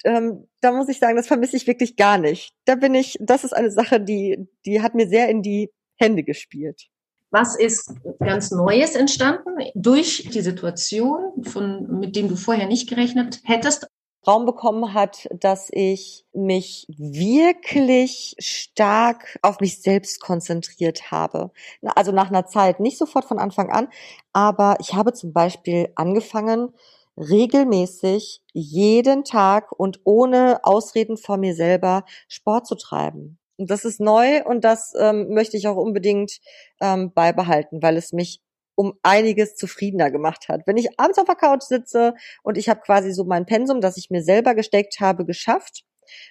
[0.04, 2.54] ähm, da muss ich sagen, das vermisse ich wirklich gar nicht.
[2.66, 6.24] Da bin ich, das ist eine Sache, die, die hat mir sehr in die Hände
[6.24, 6.88] gespielt.
[7.30, 13.40] Was ist ganz Neues entstanden durch die Situation, von, mit dem du vorher nicht gerechnet
[13.46, 13.88] hättest?
[14.28, 21.52] Raum bekommen hat, dass ich mich wirklich stark auf mich selbst konzentriert habe.
[21.96, 23.88] Also nach einer Zeit, nicht sofort von Anfang an,
[24.32, 26.70] aber ich habe zum Beispiel angefangen,
[27.18, 33.38] regelmäßig jeden Tag und ohne Ausreden vor mir selber Sport zu treiben.
[33.58, 36.40] Und das ist neu und das ähm, möchte ich auch unbedingt
[36.80, 38.42] ähm, beibehalten, weil es mich
[38.76, 40.62] um einiges zufriedener gemacht hat.
[40.66, 43.98] Wenn ich abends auf der Couch sitze und ich habe quasi so mein Pensum, das
[43.98, 45.84] ich mir selber gesteckt habe, geschafft,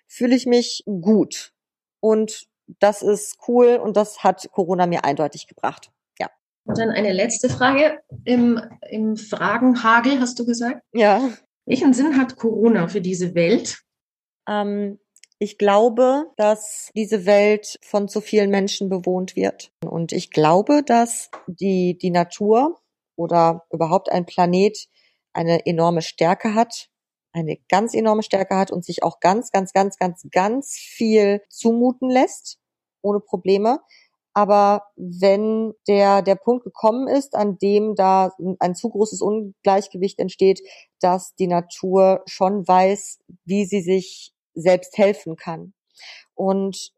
[0.07, 1.53] fühle ich mich gut.
[2.01, 2.47] Und
[2.79, 5.91] das ist cool und das hat Corona mir eindeutig gebracht.
[6.19, 6.29] Ja.
[6.65, 8.01] Und dann eine letzte Frage.
[8.25, 10.83] Im, im Fragenhagel hast du gesagt?
[10.93, 11.31] Ja.
[11.67, 13.81] Welchen Sinn hat Corona für diese Welt?
[14.49, 14.99] Ähm,
[15.43, 19.73] ich glaube, dass diese Welt von zu vielen Menschen bewohnt wird.
[19.83, 22.79] Und ich glaube, dass die, die Natur
[23.17, 24.87] oder überhaupt ein Planet
[25.33, 26.91] eine enorme Stärke hat,
[27.33, 32.11] eine ganz enorme Stärke hat und sich auch ganz, ganz, ganz, ganz, ganz viel zumuten
[32.11, 32.59] lässt,
[33.01, 33.81] ohne Probleme.
[34.35, 40.61] Aber wenn der, der Punkt gekommen ist, an dem da ein zu großes Ungleichgewicht entsteht,
[41.01, 45.73] dass die Natur schon weiß, wie sie sich selbst helfen kann.
[46.35, 46.93] Und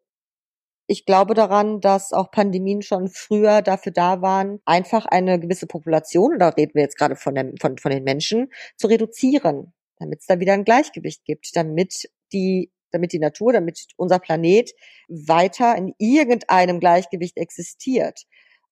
[0.87, 6.39] ich glaube daran, dass auch Pandemien schon früher dafür da waren, einfach eine gewisse Population,
[6.39, 10.27] da reden wir jetzt gerade von, dem, von, von den Menschen, zu reduzieren, damit es
[10.27, 14.71] da wieder ein Gleichgewicht gibt, damit die damit die Natur, damit unser Planet
[15.09, 18.25] weiter in irgendeinem Gleichgewicht existiert.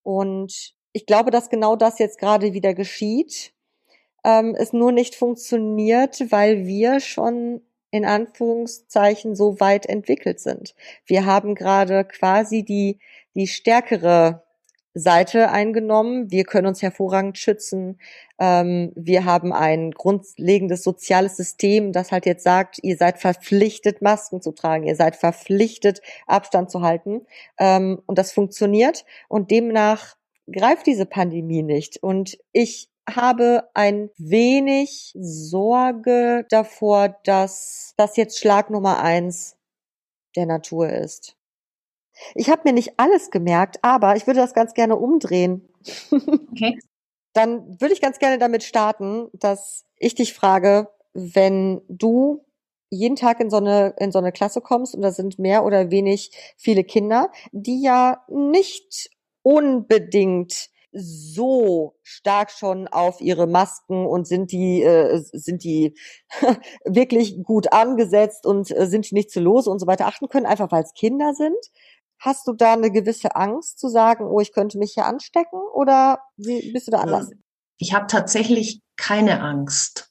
[0.03, 3.53] Und ich glaube, dass genau das jetzt gerade wieder geschieht.
[4.25, 10.74] Ähm, es nur nicht funktioniert, weil wir schon in Anführungszeichen so weit entwickelt sind.
[11.07, 12.98] Wir haben gerade quasi die,
[13.35, 14.42] die stärkere
[14.94, 16.31] Seite eingenommen.
[16.31, 18.00] Wir können uns hervorragend schützen.
[18.38, 24.42] Ähm, wir haben ein grundlegendes soziales System, das halt jetzt sagt, ihr seid verpflichtet, Masken
[24.42, 27.26] zu tragen, ihr seid verpflichtet, Abstand zu halten.
[27.59, 29.05] Ähm, und das funktioniert.
[29.29, 30.16] Und demnach
[30.50, 32.03] greift diese Pandemie nicht.
[32.03, 39.57] Und ich habe ein wenig Sorge davor, dass das jetzt Schlag Nummer eins
[40.37, 41.37] der Natur ist.
[42.35, 45.68] Ich habe mir nicht alles gemerkt, aber ich würde das ganz gerne umdrehen.
[46.53, 46.79] Okay.
[47.33, 52.44] Dann würde ich ganz gerne damit starten, dass ich dich frage, wenn du
[52.90, 55.90] jeden Tag in so eine in so eine Klasse kommst und da sind mehr oder
[55.90, 59.11] wenig viele Kinder, die ja nicht
[59.42, 65.94] unbedingt so stark schon auf ihre Masken und sind die äh, sind die
[66.85, 70.46] wirklich gut angesetzt und äh, sind die nicht zu los und so weiter achten können,
[70.46, 71.59] einfach weil es Kinder sind.
[72.18, 76.20] Hast du da eine gewisse Angst zu sagen, oh, ich könnte mich hier anstecken oder
[76.37, 77.31] wie bist du da anders?
[77.79, 80.11] Ich habe tatsächlich keine Angst.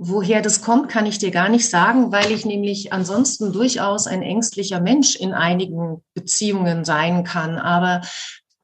[0.00, 4.22] Woher das kommt, kann ich dir gar nicht sagen, weil ich nämlich ansonsten durchaus ein
[4.22, 7.58] ängstlicher Mensch in einigen Beziehungen sein kann.
[7.58, 8.02] Aber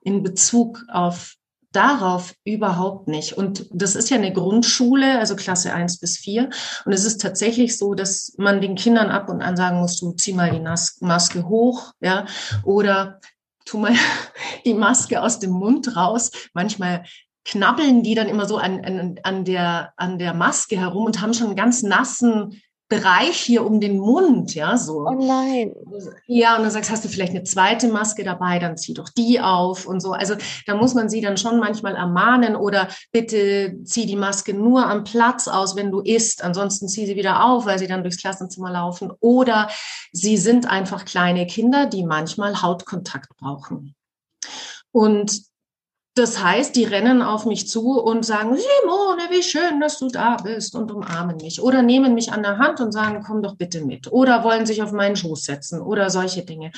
[0.05, 1.35] in Bezug auf
[1.75, 3.33] darauf überhaupt nicht.
[3.33, 6.51] Und das ist ja eine Grundschule, also Klasse eins bis vier.
[6.85, 10.13] Und es ist tatsächlich so, dass man den Kindern ab und an sagen muss, du
[10.13, 10.65] zieh mal die
[11.05, 12.27] Maske hoch, ja,
[12.63, 13.21] oder
[13.65, 13.93] tu mal
[14.65, 16.31] die Maske aus dem Mund raus.
[16.53, 17.05] Manchmal
[17.45, 21.35] knabbeln die dann immer so an, an, an, der, an der Maske herum und haben
[21.35, 25.07] schon einen ganz nassen Bereich hier um den Mund, ja, so.
[25.07, 25.75] Oh nein.
[26.27, 29.41] Ja, und dann sagst, hast du vielleicht eine zweite Maske dabei, dann zieh doch die
[29.41, 30.13] auf und so.
[30.13, 30.35] Also
[30.67, 35.05] da muss man sie dann schon manchmal ermahnen oder bitte zieh die Maske nur am
[35.05, 36.45] Platz aus, wenn du isst.
[36.45, 39.11] Ansonsten zieh sie wieder auf, weil sie dann durchs Klassenzimmer laufen.
[39.21, 39.71] Oder
[40.13, 43.95] sie sind einfach kleine Kinder, die manchmal Hautkontakt brauchen.
[44.93, 45.43] Und
[46.15, 50.37] das heißt, die rennen auf mich zu und sagen, Simone, wie schön, dass du da
[50.37, 51.61] bist und umarmen mich.
[51.61, 54.13] Oder nehmen mich an der Hand und sagen, komm doch bitte mit.
[54.13, 56.71] Oder wollen sich auf meinen Schoß setzen oder solche Dinge.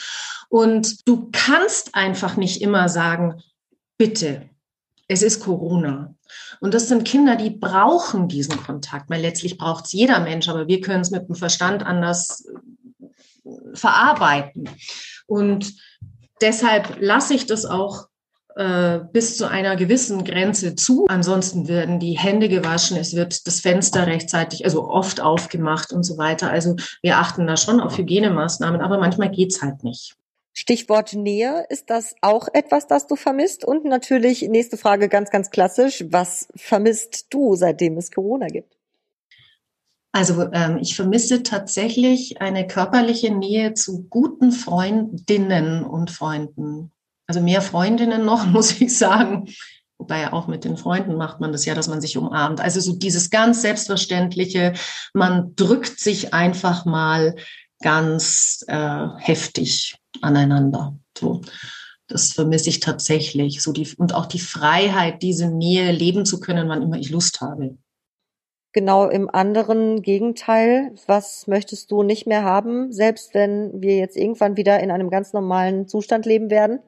[0.49, 3.43] Und du kannst einfach nicht immer sagen,
[3.99, 4.49] bitte,
[5.07, 6.15] es ist Corona.
[6.61, 10.67] Und das sind Kinder, die brauchen diesen Kontakt, weil letztlich braucht es jeder Mensch, aber
[10.67, 12.49] wir können es mit dem Verstand anders
[13.75, 14.71] verarbeiten.
[15.27, 15.75] Und
[16.41, 18.09] deshalb lasse ich das auch
[18.57, 21.05] äh, bis zu einer gewissen Grenze zu.
[21.09, 26.17] Ansonsten werden die Hände gewaschen, es wird das Fenster rechtzeitig, also oft aufgemacht und so
[26.17, 26.51] weiter.
[26.51, 30.17] Also wir achten da schon auf Hygienemaßnahmen, aber manchmal geht's halt nicht.
[30.55, 33.63] Stichwort Nähe, ist das auch etwas, das du vermisst?
[33.63, 38.75] Und natürlich, nächste Frage ganz, ganz klassisch, was vermisst du, seitdem es Corona gibt?
[40.13, 46.91] Also ähm, ich vermisse tatsächlich eine körperliche Nähe zu guten Freundinnen und Freunden
[47.27, 49.47] also mehr Freundinnen noch, muss ich sagen.
[49.99, 52.61] Wobei auch mit den Freunden macht man das ja, dass man sich umarmt.
[52.61, 54.75] Also so dieses ganz Selbstverständliche,
[55.15, 57.35] man drückt sich einfach mal
[57.81, 60.99] ganz äh, heftig aneinander.
[61.17, 61.41] So.
[62.09, 63.63] Das vermisse ich tatsächlich.
[63.63, 67.41] So die, und auch die Freiheit, diese Nähe leben zu können, wann immer ich Lust
[67.41, 67.77] habe.
[68.73, 74.59] Genau im anderen Gegenteil, was möchtest du nicht mehr haben, selbst wenn wir jetzt irgendwann
[74.59, 76.81] wieder in einem ganz normalen Zustand leben werden?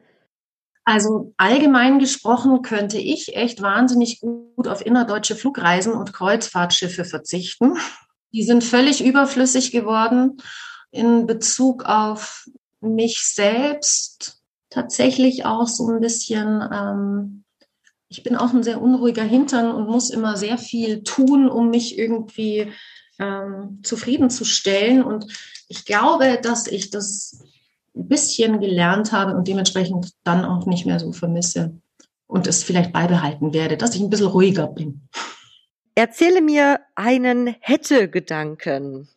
[0.89, 7.75] Also allgemein gesprochen könnte ich echt wahnsinnig gut auf innerdeutsche Flugreisen und Kreuzfahrtschiffe verzichten.
[8.33, 10.39] Die sind völlig überflüssig geworden
[10.91, 12.47] in Bezug auf
[12.81, 14.41] mich selbst.
[14.71, 17.45] Tatsächlich auch so ein bisschen, ähm,
[18.09, 21.99] ich bin auch ein sehr unruhiger Hintern und muss immer sehr viel tun, um mich
[21.99, 22.73] irgendwie
[23.19, 25.05] ähm, zufriedenzustellen.
[25.05, 25.27] Und
[25.69, 27.45] ich glaube, dass ich das
[27.99, 31.81] ein bisschen gelernt habe und dementsprechend dann auch nicht mehr so vermisse
[32.27, 35.09] und es vielleicht beibehalten werde, dass ich ein bisschen ruhiger bin.
[35.95, 39.09] Erzähle mir einen Hätte-Gedanken.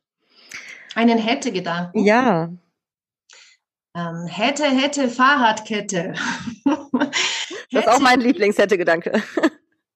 [0.96, 2.04] Einen Hätte-Gedanken?
[2.04, 2.52] Ja.
[3.96, 6.14] Ähm, hätte, hätte, Fahrradkette.
[7.72, 9.22] das ist auch mein Lieblings-Hätte-Gedanke.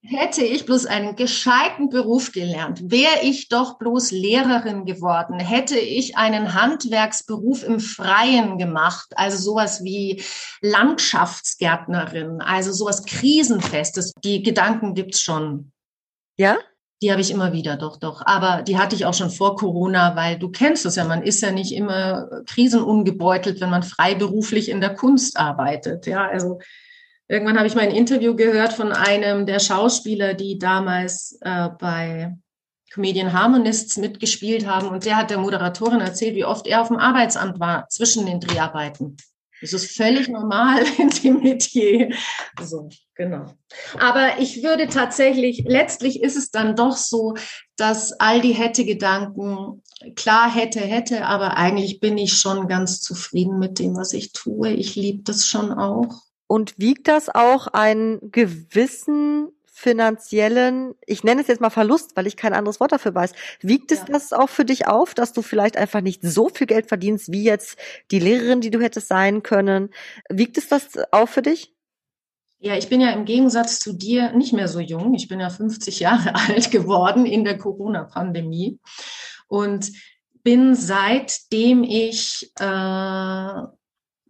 [0.07, 6.15] Hätte ich bloß einen gescheiten Beruf gelernt, wäre ich doch bloß Lehrerin geworden, hätte ich
[6.15, 10.21] einen Handwerksberuf im Freien gemacht, also sowas wie
[10.61, 14.13] Landschaftsgärtnerin, also sowas Krisenfestes.
[14.23, 15.71] Die Gedanken gibt's schon.
[16.37, 16.57] Ja?
[17.01, 18.21] Die habe ich immer wieder, doch, doch.
[18.25, 21.41] Aber die hatte ich auch schon vor Corona, weil du kennst es ja, man ist
[21.41, 26.05] ja nicht immer krisenungebeutelt, wenn man freiberuflich in der Kunst arbeitet.
[26.05, 26.59] Ja, also
[27.27, 32.35] irgendwann habe ich mal ein Interview gehört von einem der Schauspieler, die damals äh, bei
[32.93, 34.87] Comedian Harmonists mitgespielt haben.
[34.87, 38.39] Und der hat der Moderatorin erzählt, wie oft er auf dem Arbeitsamt war zwischen den
[38.39, 39.17] Dreharbeiten.
[39.61, 42.13] Das ist völlig normal in dem Metier.
[42.61, 43.45] So, genau.
[43.99, 47.35] Aber ich würde tatsächlich, letztlich ist es dann doch so,
[47.75, 49.81] dass all die Hätte-Gedanken,
[50.15, 54.71] klar hätte, hätte, aber eigentlich bin ich schon ganz zufrieden mit dem, was ich tue.
[54.71, 56.21] Ich liebe das schon auch.
[56.47, 62.37] Und wiegt das auch einen gewissen finanziellen, ich nenne es jetzt mal Verlust, weil ich
[62.37, 63.33] kein anderes Wort dafür weiß.
[63.59, 64.05] Wiegt es ja.
[64.05, 67.43] das auch für dich auf, dass du vielleicht einfach nicht so viel Geld verdienst, wie
[67.43, 67.77] jetzt
[68.09, 69.89] die Lehrerin, die du hättest sein können?
[70.29, 71.73] Wiegt es das auf für dich?
[72.59, 75.13] Ja, ich bin ja im Gegensatz zu dir nicht mehr so jung.
[75.13, 78.79] Ich bin ja 50 Jahre alt geworden in der Corona-Pandemie
[79.47, 79.91] und
[80.41, 83.61] bin seitdem ich äh,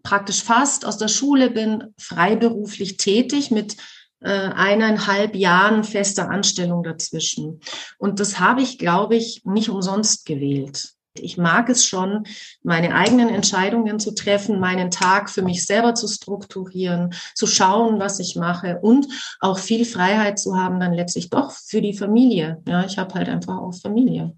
[0.06, 3.76] praktisch fast aus der Schule bin, freiberuflich tätig mit
[4.22, 7.60] äh, eineinhalb Jahren fester Anstellung dazwischen.
[7.98, 10.94] Und das habe ich, glaube ich, nicht umsonst gewählt.
[11.18, 12.26] Ich mag es schon,
[12.62, 18.20] meine eigenen Entscheidungen zu treffen, meinen Tag für mich selber zu strukturieren, zu schauen, was
[18.20, 19.08] ich mache und
[19.40, 22.62] auch viel Freiheit zu haben, dann letztlich doch für die Familie.
[22.68, 24.36] Ja, ich habe halt einfach auch Familie.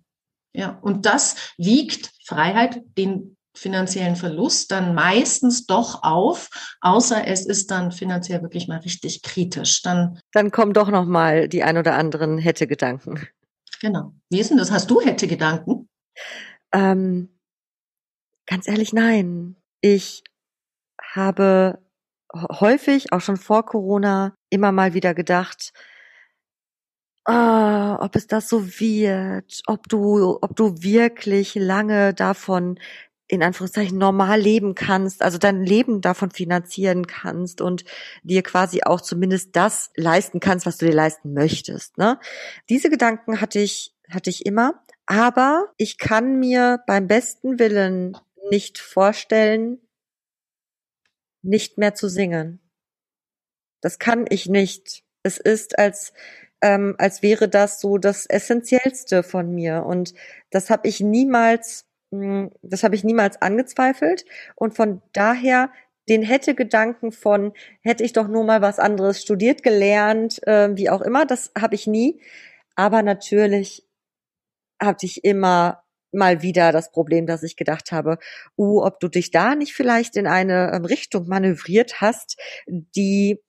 [0.54, 6.50] Ja, und das wiegt Freiheit, den finanziellen Verlust dann meistens doch auf,
[6.82, 9.82] außer es ist dann finanziell wirklich mal richtig kritisch.
[9.82, 13.28] Dann, dann kommen doch noch mal die ein oder anderen hätte Gedanken.
[13.82, 14.14] Genau.
[14.30, 14.72] Wie ist denn das?
[14.72, 15.90] Hast du hätte Gedanken?
[16.72, 17.30] Ähm,
[18.46, 19.56] ganz ehrlich, nein.
[19.82, 20.24] Ich
[21.02, 21.80] habe
[22.34, 25.74] häufig, auch schon vor Corona, immer mal wieder gedacht,
[27.26, 32.80] oh, ob es das so wird, ob du, ob du wirklich lange davon
[33.28, 37.84] in Anführungszeichen normal leben kannst, also dein Leben davon finanzieren kannst und
[38.24, 41.98] dir quasi auch zumindest das leisten kannst, was du dir leisten möchtest.
[41.98, 42.20] Ne?
[42.70, 48.18] Diese Gedanken hatte ich, hatte ich immer, aber ich kann mir beim besten Willen
[48.50, 49.80] nicht vorstellen,
[51.42, 52.60] nicht mehr zu singen.
[53.82, 55.04] Das kann ich nicht.
[55.24, 56.14] Es ist als
[56.62, 60.14] ähm, als wäre das so das Essentiellste von mir und
[60.50, 65.72] das habe ich niemals das habe ich niemals angezweifelt und von daher
[66.08, 70.90] den hätte Gedanken von hätte ich doch nur mal was anderes studiert gelernt äh, wie
[70.90, 72.22] auch immer das habe ich nie
[72.76, 73.86] aber natürlich
[74.80, 78.18] hatte ich immer mal wieder das Problem, dass ich gedacht habe,
[78.58, 83.40] uh, ob du dich da nicht vielleicht in eine ähm, Richtung manövriert hast, die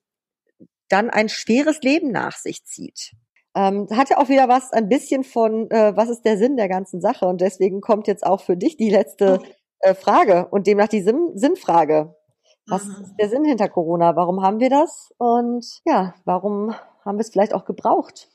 [0.89, 3.13] dann ein schweres Leben nach sich zieht.
[3.59, 6.69] Ähm, hat ja auch wieder was, ein bisschen von, äh, was ist der Sinn der
[6.69, 7.25] ganzen Sache?
[7.25, 9.41] Und deswegen kommt jetzt auch für dich die letzte
[9.79, 12.15] äh, Frage und demnach die Sinn Sinnfrage.
[12.67, 13.03] Was mhm.
[13.03, 14.15] ist der Sinn hinter Corona?
[14.15, 15.11] Warum haben wir das?
[15.17, 18.29] Und ja, warum haben wir es vielleicht auch gebraucht?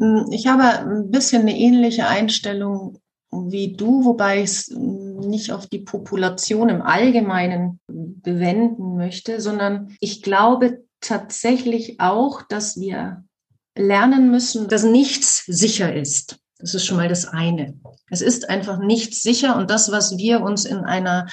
[0.00, 2.98] Hm, ich habe ein bisschen eine ähnliche Einstellung
[3.30, 10.22] wie du, wobei ich es nicht auf die Population im Allgemeinen bewenden möchte, sondern ich
[10.22, 13.22] glaube tatsächlich auch, dass wir
[13.80, 16.38] lernen müssen, dass nichts sicher ist.
[16.58, 17.74] Das ist schon mal das eine.
[18.10, 21.26] Es ist einfach nichts sicher und das, was wir uns in einer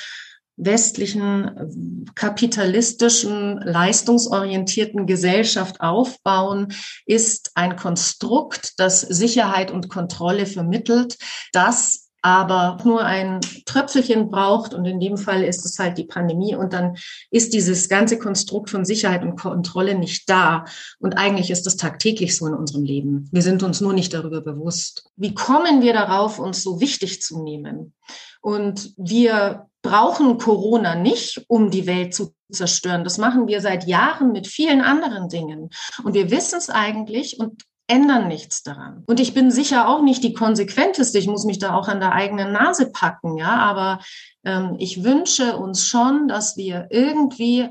[0.55, 6.73] westlichen, kapitalistischen, leistungsorientierten Gesellschaft aufbauen,
[7.05, 11.17] ist ein Konstrukt, das Sicherheit und Kontrolle vermittelt,
[11.51, 16.55] das aber nur ein Tröpfelchen braucht und in dem Fall ist es halt die Pandemie
[16.55, 16.97] und dann
[17.31, 20.65] ist dieses ganze Konstrukt von Sicherheit und Kontrolle nicht da
[20.99, 23.29] und eigentlich ist das tagtäglich so in unserem Leben.
[23.31, 25.09] Wir sind uns nur nicht darüber bewusst.
[25.15, 27.93] Wie kommen wir darauf, uns so wichtig zu nehmen?
[28.41, 33.03] Und wir brauchen Corona nicht, um die Welt zu zerstören.
[33.03, 35.69] Das machen wir seit Jahren mit vielen anderen Dingen.
[36.03, 39.03] Und wir wissen es eigentlich und ändern nichts daran.
[39.07, 41.17] Und ich bin sicher auch nicht die konsequenteste.
[41.17, 43.55] Ich muss mich da auch an der eigenen Nase packen, ja.
[43.55, 43.99] Aber
[44.43, 47.69] ähm, ich wünsche uns schon, dass wir irgendwie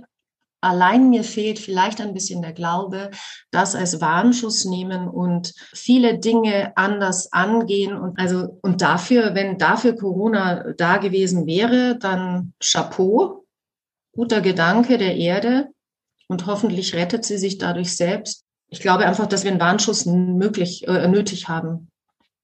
[0.63, 3.11] Allein mir fehlt vielleicht ein bisschen der Glaube,
[3.51, 7.97] das als Warnschuss nehmen und viele Dinge anders angehen.
[7.97, 13.45] Und also, und dafür, wenn dafür Corona da gewesen wäre, dann Chapeau,
[14.13, 15.69] guter Gedanke der Erde.
[16.27, 20.87] Und hoffentlich rettet sie sich dadurch selbst ich glaube einfach, dass wir einen Warnschuss möglich,
[20.89, 21.89] äh, nötig haben.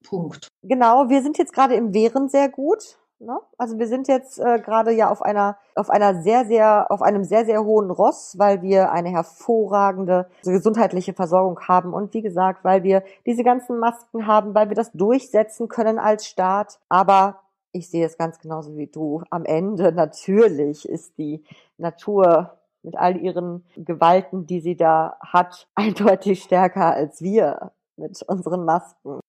[0.05, 0.49] Punkt.
[0.63, 2.99] Genau, wir sind jetzt gerade im Wehren sehr gut.
[3.19, 3.39] Ne?
[3.57, 7.23] Also wir sind jetzt äh, gerade ja auf einer auf einer sehr sehr auf einem
[7.23, 12.83] sehr sehr hohen Ross, weil wir eine hervorragende gesundheitliche Versorgung haben und wie gesagt, weil
[12.83, 16.81] wir diese ganzen Masken haben, weil wir das durchsetzen können als Staat.
[16.89, 17.39] Aber
[17.71, 19.23] ich sehe es ganz genauso wie du.
[19.31, 21.45] Am Ende natürlich ist die
[21.79, 28.65] Natur mit all ihren Gewalten, die sie da hat, eindeutig stärker als wir mit unseren
[28.65, 29.21] Masken.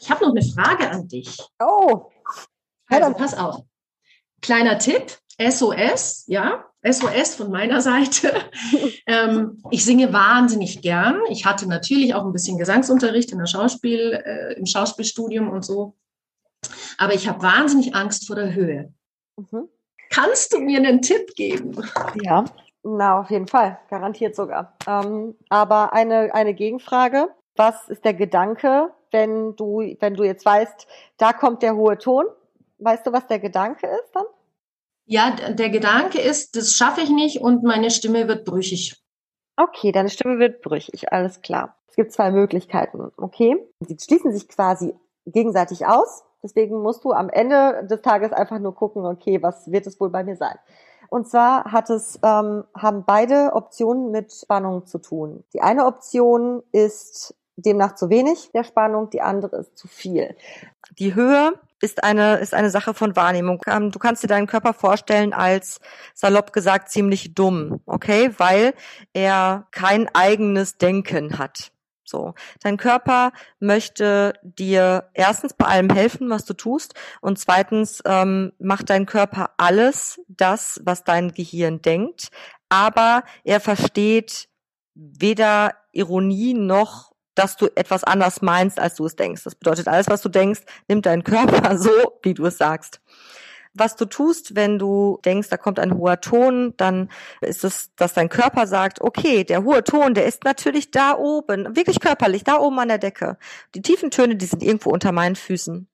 [0.00, 1.38] Ich habe noch eine Frage an dich.
[1.60, 2.10] Oh,
[2.88, 3.62] also pass auf.
[4.42, 8.32] Kleiner Tipp, SOS, ja, SOS von meiner Seite.
[9.06, 11.20] ähm, ich singe wahnsinnig gern.
[11.30, 15.96] Ich hatte natürlich auch ein bisschen Gesangsunterricht in der Schauspiel, äh, im Schauspielstudium und so.
[16.98, 18.92] Aber ich habe wahnsinnig Angst vor der Höhe.
[19.36, 19.68] Mhm.
[20.10, 21.74] Kannst du mir einen Tipp geben?
[22.22, 22.44] Ja,
[22.84, 23.78] na, auf jeden Fall.
[23.88, 24.76] Garantiert sogar.
[24.86, 27.30] Ähm, aber eine, eine Gegenfrage.
[27.56, 32.26] Was ist der Gedanke, wenn du, wenn du jetzt weißt, da kommt der hohe Ton?
[32.78, 34.24] Weißt du, was der Gedanke ist dann?
[35.06, 39.00] Ja, der Gedanke ist, das schaffe ich nicht und meine Stimme wird brüchig.
[39.56, 41.76] Okay, deine Stimme wird brüchig, alles klar.
[41.88, 43.56] Es gibt zwei Möglichkeiten, okay?
[43.80, 44.94] Sie schließen sich quasi
[45.26, 46.24] gegenseitig aus.
[46.42, 50.10] Deswegen musst du am Ende des Tages einfach nur gucken, okay, was wird es wohl
[50.10, 50.58] bei mir sein?
[51.08, 55.44] Und zwar hat es, ähm, haben beide Optionen mit Spannung zu tun.
[55.52, 60.34] Die eine Option ist demnach zu wenig der Spannung, die andere ist zu viel.
[60.98, 63.60] Die Höhe ist eine, ist eine Sache von Wahrnehmung.
[63.66, 65.80] Ähm, du kannst dir deinen Körper vorstellen als,
[66.14, 68.30] salopp gesagt, ziemlich dumm, okay?
[68.38, 68.74] Weil
[69.12, 71.73] er kein eigenes Denken hat.
[72.04, 72.34] So.
[72.60, 78.90] Dein Körper möchte dir erstens bei allem helfen, was du tust, und zweitens ähm, macht
[78.90, 82.30] dein Körper alles das, was dein Gehirn denkt,
[82.68, 84.48] aber er versteht
[84.94, 89.42] weder Ironie noch dass du etwas anders meinst, als du es denkst.
[89.44, 91.90] Das bedeutet, alles, was du denkst, nimmt dein Körper so,
[92.22, 93.00] wie du es sagst.
[93.74, 97.10] Was du tust, wenn du denkst, da kommt ein hoher Ton, dann
[97.40, 101.74] ist es, dass dein Körper sagt, okay, der hohe Ton, der ist natürlich da oben,
[101.76, 103.36] wirklich körperlich, da oben an der Decke.
[103.74, 105.88] Die tiefen Töne, die sind irgendwo unter meinen Füßen.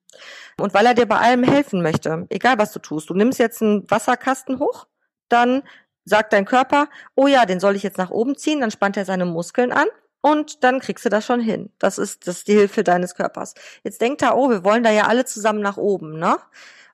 [0.58, 3.62] Und weil er dir bei allem helfen möchte, egal was du tust, du nimmst jetzt
[3.62, 4.86] einen Wasserkasten hoch,
[5.28, 5.62] dann
[6.04, 9.04] sagt dein Körper, oh ja, den soll ich jetzt nach oben ziehen, dann spannt er
[9.04, 9.86] seine Muskeln an
[10.20, 11.72] und dann kriegst du das schon hin.
[11.78, 13.54] Das ist, das ist die Hilfe deines Körpers.
[13.84, 16.36] Jetzt denk da, oh, wir wollen da ja alle zusammen nach oben, ne?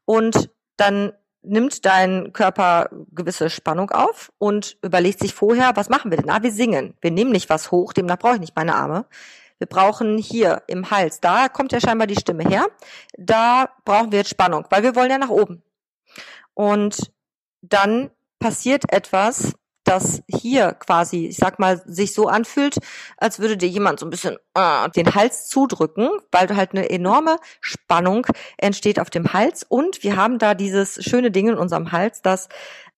[0.04, 1.12] Und dann
[1.42, 6.30] nimmt dein Körper gewisse Spannung auf und überlegt sich vorher, was machen wir denn?
[6.30, 6.94] Ah, wir singen.
[7.00, 9.06] Wir nehmen nicht was hoch, demnach brauche ich nicht meine Arme.
[9.58, 12.66] Wir brauchen hier im Hals, da kommt ja scheinbar die Stimme her.
[13.16, 15.62] Da brauchen wir jetzt Spannung, weil wir wollen ja nach oben.
[16.52, 17.12] Und
[17.62, 19.54] dann passiert etwas,
[19.86, 22.76] das hier quasi, ich sag mal, sich so anfühlt,
[23.16, 26.90] als würde dir jemand so ein bisschen äh, den Hals zudrücken, weil du halt eine
[26.90, 28.26] enorme Spannung
[28.58, 29.62] entsteht auf dem Hals.
[29.62, 32.48] Und wir haben da dieses schöne Ding in unserem Hals, das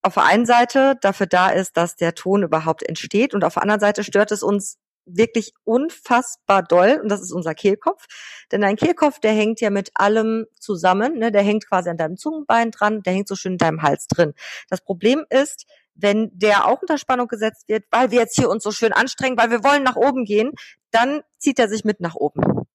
[0.03, 3.63] auf der einen Seite dafür da ist, dass der Ton überhaupt entsteht und auf der
[3.63, 8.07] anderen Seite stört es uns wirklich unfassbar doll und das ist unser Kehlkopf.
[8.53, 11.33] Denn dein Kehlkopf, der hängt ja mit allem zusammen, ne?
[11.33, 14.35] der hängt quasi an deinem Zungenbein dran, der hängt so schön in deinem Hals drin.
[14.69, 15.67] Das Problem ist,
[15.99, 19.37] wenn der auch unter Spannung gesetzt wird, weil wir jetzt hier uns so schön anstrengen,
[19.37, 20.53] weil wir wollen nach oben gehen,
[20.91, 22.67] dann zieht er sich mit nach oben.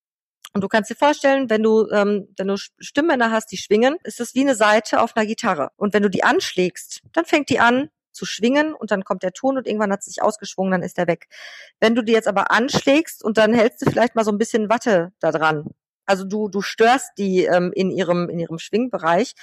[0.54, 4.20] Und du kannst dir vorstellen, wenn du, ähm, wenn du Stimmbänder hast, die schwingen, ist
[4.20, 5.72] das wie eine Seite auf einer Gitarre.
[5.78, 9.34] Und wenn du die anschlägst, dann fängt die an zu schwingen und dann kommt der
[9.34, 11.28] Ton und irgendwann hat sie sich ausgeschwungen, dann ist der weg.
[11.80, 14.70] Wenn du die jetzt aber anschlägst und dann hältst du vielleicht mal so ein bisschen
[14.70, 15.72] Watte da dran,
[16.06, 19.34] also du, du störst die ähm, in ihrem, in ihrem Schwingbereich,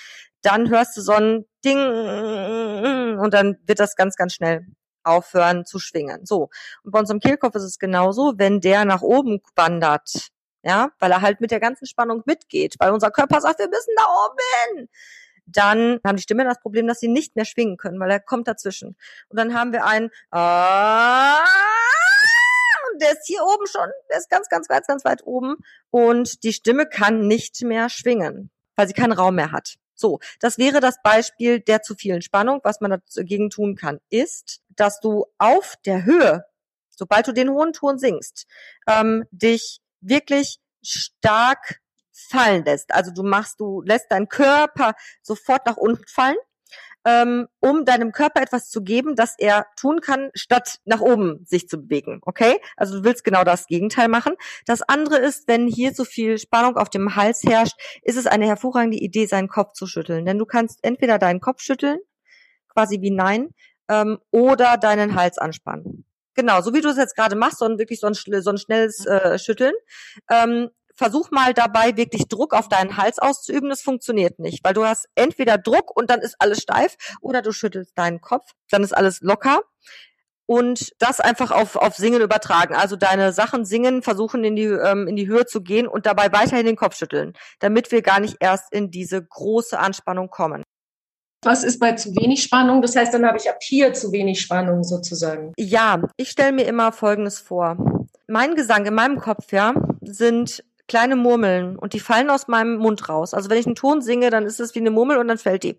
[0.42, 1.78] dann hörst du so ein Ding
[3.18, 4.66] und dann wird das ganz, ganz schnell
[5.02, 6.26] aufhören zu schwingen.
[6.26, 6.50] So.
[6.82, 10.28] Und bei unserem Kehlkopf ist es genauso, wenn der nach oben wandert,
[10.62, 13.94] ja, weil er halt mit der ganzen Spannung mitgeht, weil unser Körper sagt, wir müssen
[13.96, 14.38] da oben
[14.76, 14.88] hin.
[15.46, 18.46] Dann haben die Stimmen das Problem, dass sie nicht mehr schwingen können, weil er kommt
[18.46, 18.96] dazwischen.
[19.28, 20.10] Und dann haben wir ein
[23.00, 25.56] der ist hier oben schon, der ist ganz, ganz weit, ganz weit oben
[25.90, 29.76] und die Stimme kann nicht mehr schwingen, weil sie keinen Raum mehr hat.
[29.94, 32.60] So, das wäre das Beispiel der zu vielen Spannung.
[32.64, 36.46] Was man dagegen tun kann, ist, dass du auf der Höhe,
[36.88, 38.46] sobald du den hohen Ton singst,
[38.86, 41.80] ähm, dich wirklich stark
[42.12, 42.94] fallen lässt.
[42.94, 46.36] Also du machst, du lässt deinen Körper sofort nach unten fallen
[47.04, 51.68] ähm, um deinem Körper etwas zu geben, das er tun kann, statt nach oben sich
[51.68, 52.20] zu bewegen.
[52.22, 52.60] Okay?
[52.76, 54.34] Also du willst genau das Gegenteil machen.
[54.66, 58.46] Das andere ist, wenn hier so viel Spannung auf dem Hals herrscht, ist es eine
[58.46, 60.26] hervorragende Idee, seinen Kopf zu schütteln.
[60.26, 61.98] Denn du kannst entweder deinen Kopf schütteln,
[62.68, 63.54] quasi wie Nein,
[63.88, 66.04] ähm, oder deinen Hals anspannen.
[66.34, 68.58] Genau, so wie du es jetzt gerade machst, so ein wirklich so ein, so ein
[68.58, 69.74] schnelles äh, Schütteln.
[70.30, 70.70] Ähm,
[71.00, 73.70] versuch mal dabei wirklich Druck auf deinen Hals auszuüben.
[73.70, 77.52] Das funktioniert nicht, weil du hast entweder Druck und dann ist alles steif oder du
[77.52, 79.62] schüttelst deinen Kopf, dann ist alles locker
[80.44, 82.74] und das einfach auf, auf Singen übertragen.
[82.74, 86.30] Also deine Sachen singen, versuchen in die, ähm, in die Höhe zu gehen und dabei
[86.32, 90.62] weiterhin den Kopf schütteln, damit wir gar nicht erst in diese große Anspannung kommen.
[91.42, 92.82] Was ist bei zu wenig Spannung?
[92.82, 95.54] Das heißt, dann habe ich ab hier zu wenig Spannung sozusagen.
[95.56, 97.78] Ja, ich stelle mir immer Folgendes vor.
[98.26, 99.72] Mein Gesang in meinem Kopf, ja,
[100.02, 103.32] sind kleine Murmeln und die fallen aus meinem Mund raus.
[103.32, 105.62] Also wenn ich einen Ton singe, dann ist es wie eine Murmel und dann fällt
[105.62, 105.78] die.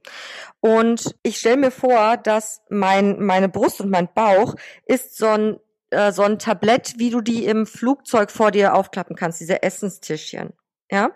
[0.62, 4.56] Und ich stelle mir vor, dass mein, meine Brust und mein Bauch
[4.86, 5.60] ist so ein,
[5.90, 10.54] äh, so ein Tablett, wie du die im Flugzeug vor dir aufklappen kannst, diese Essenstischchen.
[10.90, 11.12] Ja?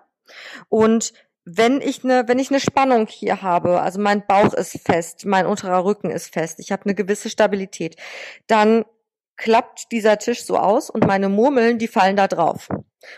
[0.68, 1.14] Und
[1.46, 5.46] wenn ich eine, wenn ich eine Spannung hier habe, also mein Bauch ist fest, mein
[5.46, 7.96] unterer Rücken ist fest, ich habe eine gewisse Stabilität,
[8.48, 8.84] dann
[9.38, 12.70] klappt dieser Tisch so aus und meine Murmeln, die fallen da drauf.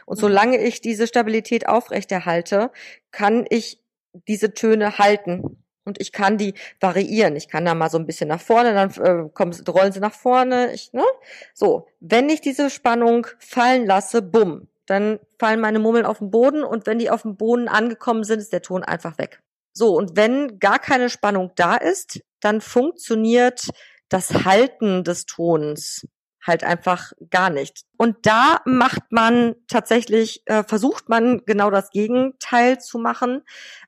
[0.05, 2.71] Und solange ich diese Stabilität aufrechterhalte,
[3.11, 3.81] kann ich
[4.27, 5.63] diese Töne halten.
[5.85, 7.37] Und ich kann die variieren.
[7.37, 10.13] Ich kann da mal so ein bisschen nach vorne, dann äh, kommen, rollen sie nach
[10.13, 10.73] vorne.
[10.73, 11.05] Ich, ne?
[11.53, 16.65] So, wenn ich diese Spannung fallen lasse, bumm, dann fallen meine Murmeln auf den Boden
[16.65, 19.41] und wenn die auf dem Boden angekommen sind, ist der Ton einfach weg.
[19.71, 23.69] So, und wenn gar keine Spannung da ist, dann funktioniert
[24.09, 26.07] das Halten des Tons
[26.47, 27.83] halt einfach gar nicht.
[27.97, 33.43] Und da macht man tatsächlich, äh, versucht man genau das Gegenteil zu machen.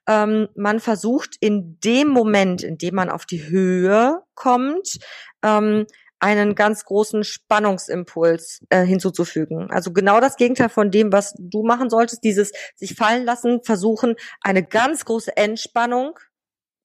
[0.06, 4.98] Ähm, man versucht in dem Moment, in dem man auf die Höhe kommt,
[5.42, 5.86] ähm,
[6.20, 9.70] einen ganz großen Spannungsimpuls äh, hinzuzufügen.
[9.70, 14.16] Also genau das Gegenteil von dem, was du machen solltest, dieses sich fallen lassen, versuchen,
[14.42, 16.18] eine ganz große Entspannung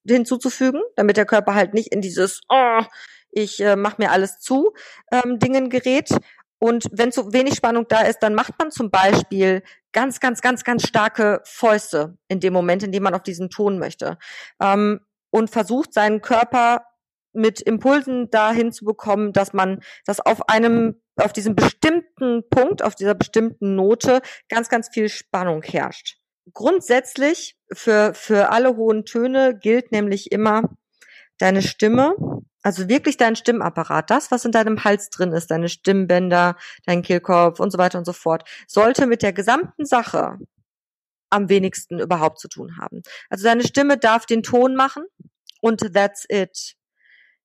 [0.07, 2.81] hinzuzufügen, damit der Körper halt nicht in dieses oh,
[3.35, 4.73] ich äh, mache mir alles zu,
[5.11, 6.09] ähm, Dingen gerät.
[6.57, 9.61] Und wenn zu wenig Spannung da ist, dann macht man zum Beispiel
[9.91, 13.77] ganz, ganz, ganz, ganz starke Fäuste in dem Moment, in dem man auf diesen Ton
[13.77, 14.17] möchte.
[14.61, 16.85] Ähm, und versucht seinen Körper
[17.33, 22.95] mit Impulsen dahin zu bekommen, dass man das auf einem, auf diesem bestimmten Punkt, auf
[22.95, 26.19] dieser bestimmten Note ganz, ganz viel Spannung herrscht.
[26.53, 30.77] Grundsätzlich für, für alle hohen Töne gilt nämlich immer,
[31.37, 32.15] deine Stimme
[32.65, 36.57] also wirklich dein Stimmapparat, das, was in deinem Hals drin ist, deine Stimmbänder,
[36.87, 40.39] dein Kehlkopf und so weiter und so fort, sollte mit der gesamten Sache
[41.29, 43.03] am wenigsten überhaupt zu tun haben.
[43.29, 45.05] Also deine Stimme darf den Ton machen
[45.61, 46.73] und that's it.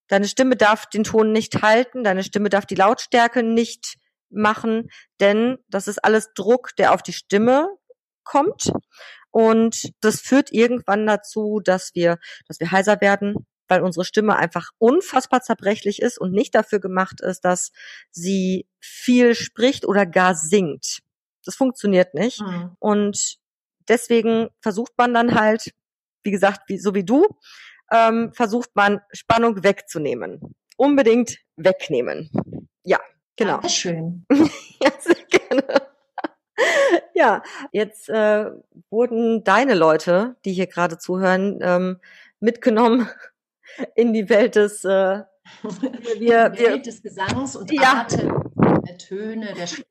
[0.09, 3.97] Deine Stimme darf den Ton nicht halten, deine Stimme darf die Lautstärke nicht
[4.31, 4.89] machen,
[5.21, 7.69] denn das ist alles Druck, der auf die Stimme
[8.25, 8.73] kommt
[9.31, 12.19] und das führt irgendwann dazu, dass wir,
[12.49, 17.21] dass wir heiser werden, weil unsere Stimme einfach unfassbar zerbrechlich ist und nicht dafür gemacht
[17.21, 17.71] ist, dass
[18.11, 20.99] sie viel spricht oder gar singt.
[21.45, 22.41] Das funktioniert nicht.
[22.41, 22.77] Mhm.
[22.81, 23.39] Und
[23.89, 25.73] deswegen versucht man dann halt,
[26.25, 27.27] wie gesagt, wie, so wie du,
[27.93, 30.41] ähm, versucht man Spannung wegzunehmen.
[30.77, 32.31] Unbedingt wegnehmen.
[32.83, 32.99] Ja,
[33.37, 33.55] genau.
[33.55, 34.27] Dankeschön.
[34.83, 35.91] ja, sehr gerne.
[37.15, 37.43] Ja,
[37.73, 38.51] jetzt äh,
[38.91, 42.01] wurden deine Leute, die hier gerade zuhören, ähm,
[42.41, 43.09] mitgenommen
[43.95, 44.89] in die Welt des äh,
[46.19, 48.03] wir, wir, Welt des Gesangs und ja.
[48.03, 48.51] Atem,
[48.87, 49.87] der Töne, der Stimme.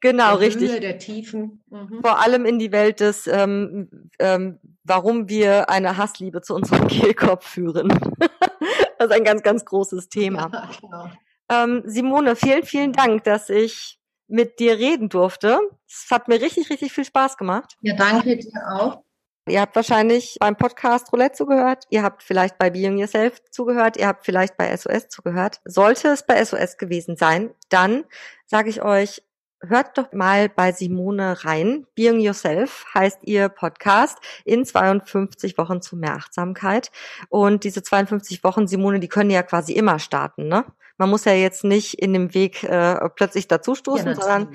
[0.00, 0.70] Genau, der richtig.
[0.70, 1.62] Höhe, der Tiefen.
[1.70, 2.00] Mhm.
[2.02, 7.46] Vor allem in die Welt des, ähm, ähm, warum wir eine Hassliebe zu unserem Kehlkopf
[7.46, 7.88] führen.
[8.98, 10.50] das ist ein ganz, ganz großes Thema.
[10.52, 11.10] Ja, genau.
[11.50, 13.98] ähm, Simone, vielen, vielen Dank, dass ich
[14.28, 15.58] mit dir reden durfte.
[15.88, 17.76] Es hat mir richtig, richtig viel Spaß gemacht.
[17.80, 19.02] Ja, danke dir auch.
[19.50, 24.06] Ihr habt wahrscheinlich beim Podcast Roulette zugehört, ihr habt vielleicht bei Being Yourself zugehört, ihr
[24.06, 25.60] habt vielleicht bei SOS zugehört.
[25.64, 28.04] Sollte es bei SOS gewesen sein, dann
[28.46, 29.22] sage ich euch,
[29.60, 31.86] hört doch mal bei Simone rein.
[31.94, 36.90] Being Yourself heißt ihr Podcast in 52 Wochen zu mehr Achtsamkeit.
[37.28, 40.64] Und diese 52 Wochen, Simone, die können ja quasi immer starten, ne?
[41.00, 44.48] Man muss ja jetzt nicht in dem Weg äh, plötzlich dazustoßen, ja, sondern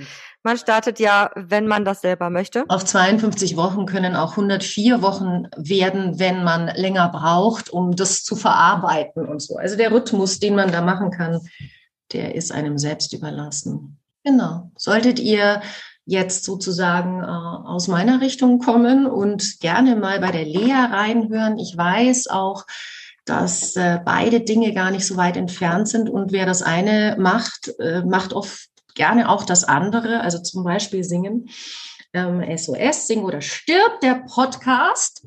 [0.43, 2.66] man startet ja, wenn man das selber möchte.
[2.68, 8.36] Auf 52 Wochen können auch 104 Wochen werden, wenn man länger braucht, um das zu
[8.36, 9.56] verarbeiten und so.
[9.56, 11.39] Also der Rhythmus, den man da machen kann,
[12.12, 14.03] der ist einem selbst überlassen.
[14.24, 14.71] Genau.
[14.78, 15.61] Solltet ihr
[16.05, 21.57] jetzt sozusagen äh, aus meiner Richtung kommen und gerne mal bei der Lea reinhören.
[21.57, 22.65] Ich weiß auch,
[23.26, 27.71] dass äh, beide Dinge gar nicht so weit entfernt sind und wer das eine macht,
[27.80, 31.49] äh, macht oft gerne auch das andere, also zum Beispiel singen.
[32.15, 35.24] Ähm, SOS, Sing oder Stirb, der Podcast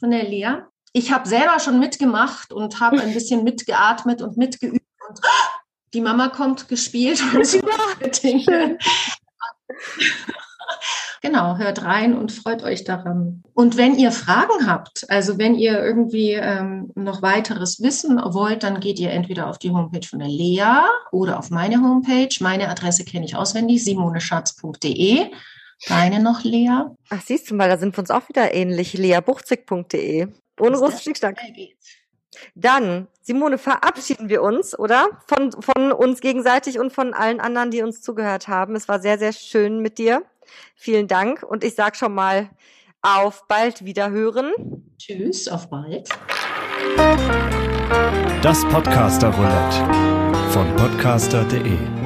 [0.00, 0.62] von der Lea.
[0.92, 5.20] Ich habe selber schon mitgemacht und habe ein bisschen mitgeatmet und mitgeübt und
[5.94, 7.60] die Mama kommt gespielt und so
[8.22, 8.78] Dinge.
[11.22, 13.42] genau, hört rein und freut euch daran.
[13.54, 18.80] Und wenn ihr Fragen habt, also wenn ihr irgendwie ähm, noch weiteres wissen wollt, dann
[18.80, 20.82] geht ihr entweder auf die Homepage von der Lea
[21.12, 22.34] oder auf meine Homepage.
[22.40, 25.30] Meine Adresse kenne ich auswendig, simoneschatz.de.
[25.88, 26.84] Deine noch, Lea?
[27.10, 28.94] Ach, siehst du mal, da sind wir uns auch wieder ähnlich.
[28.94, 30.28] leabuchzig.de.
[30.60, 31.36] Ohne großen Schnickschnack.
[32.54, 35.08] Dann, Simone, verabschieden wir uns, oder?
[35.26, 38.76] Von, von uns gegenseitig und von allen anderen, die uns zugehört haben.
[38.76, 40.22] Es war sehr, sehr schön mit dir.
[40.74, 42.50] Vielen Dank und ich sag schon mal
[43.02, 44.52] auf bald wiederhören.
[44.98, 46.08] Tschüss, auf bald.
[48.42, 52.03] Das Podcaster Roulette von podcaster.de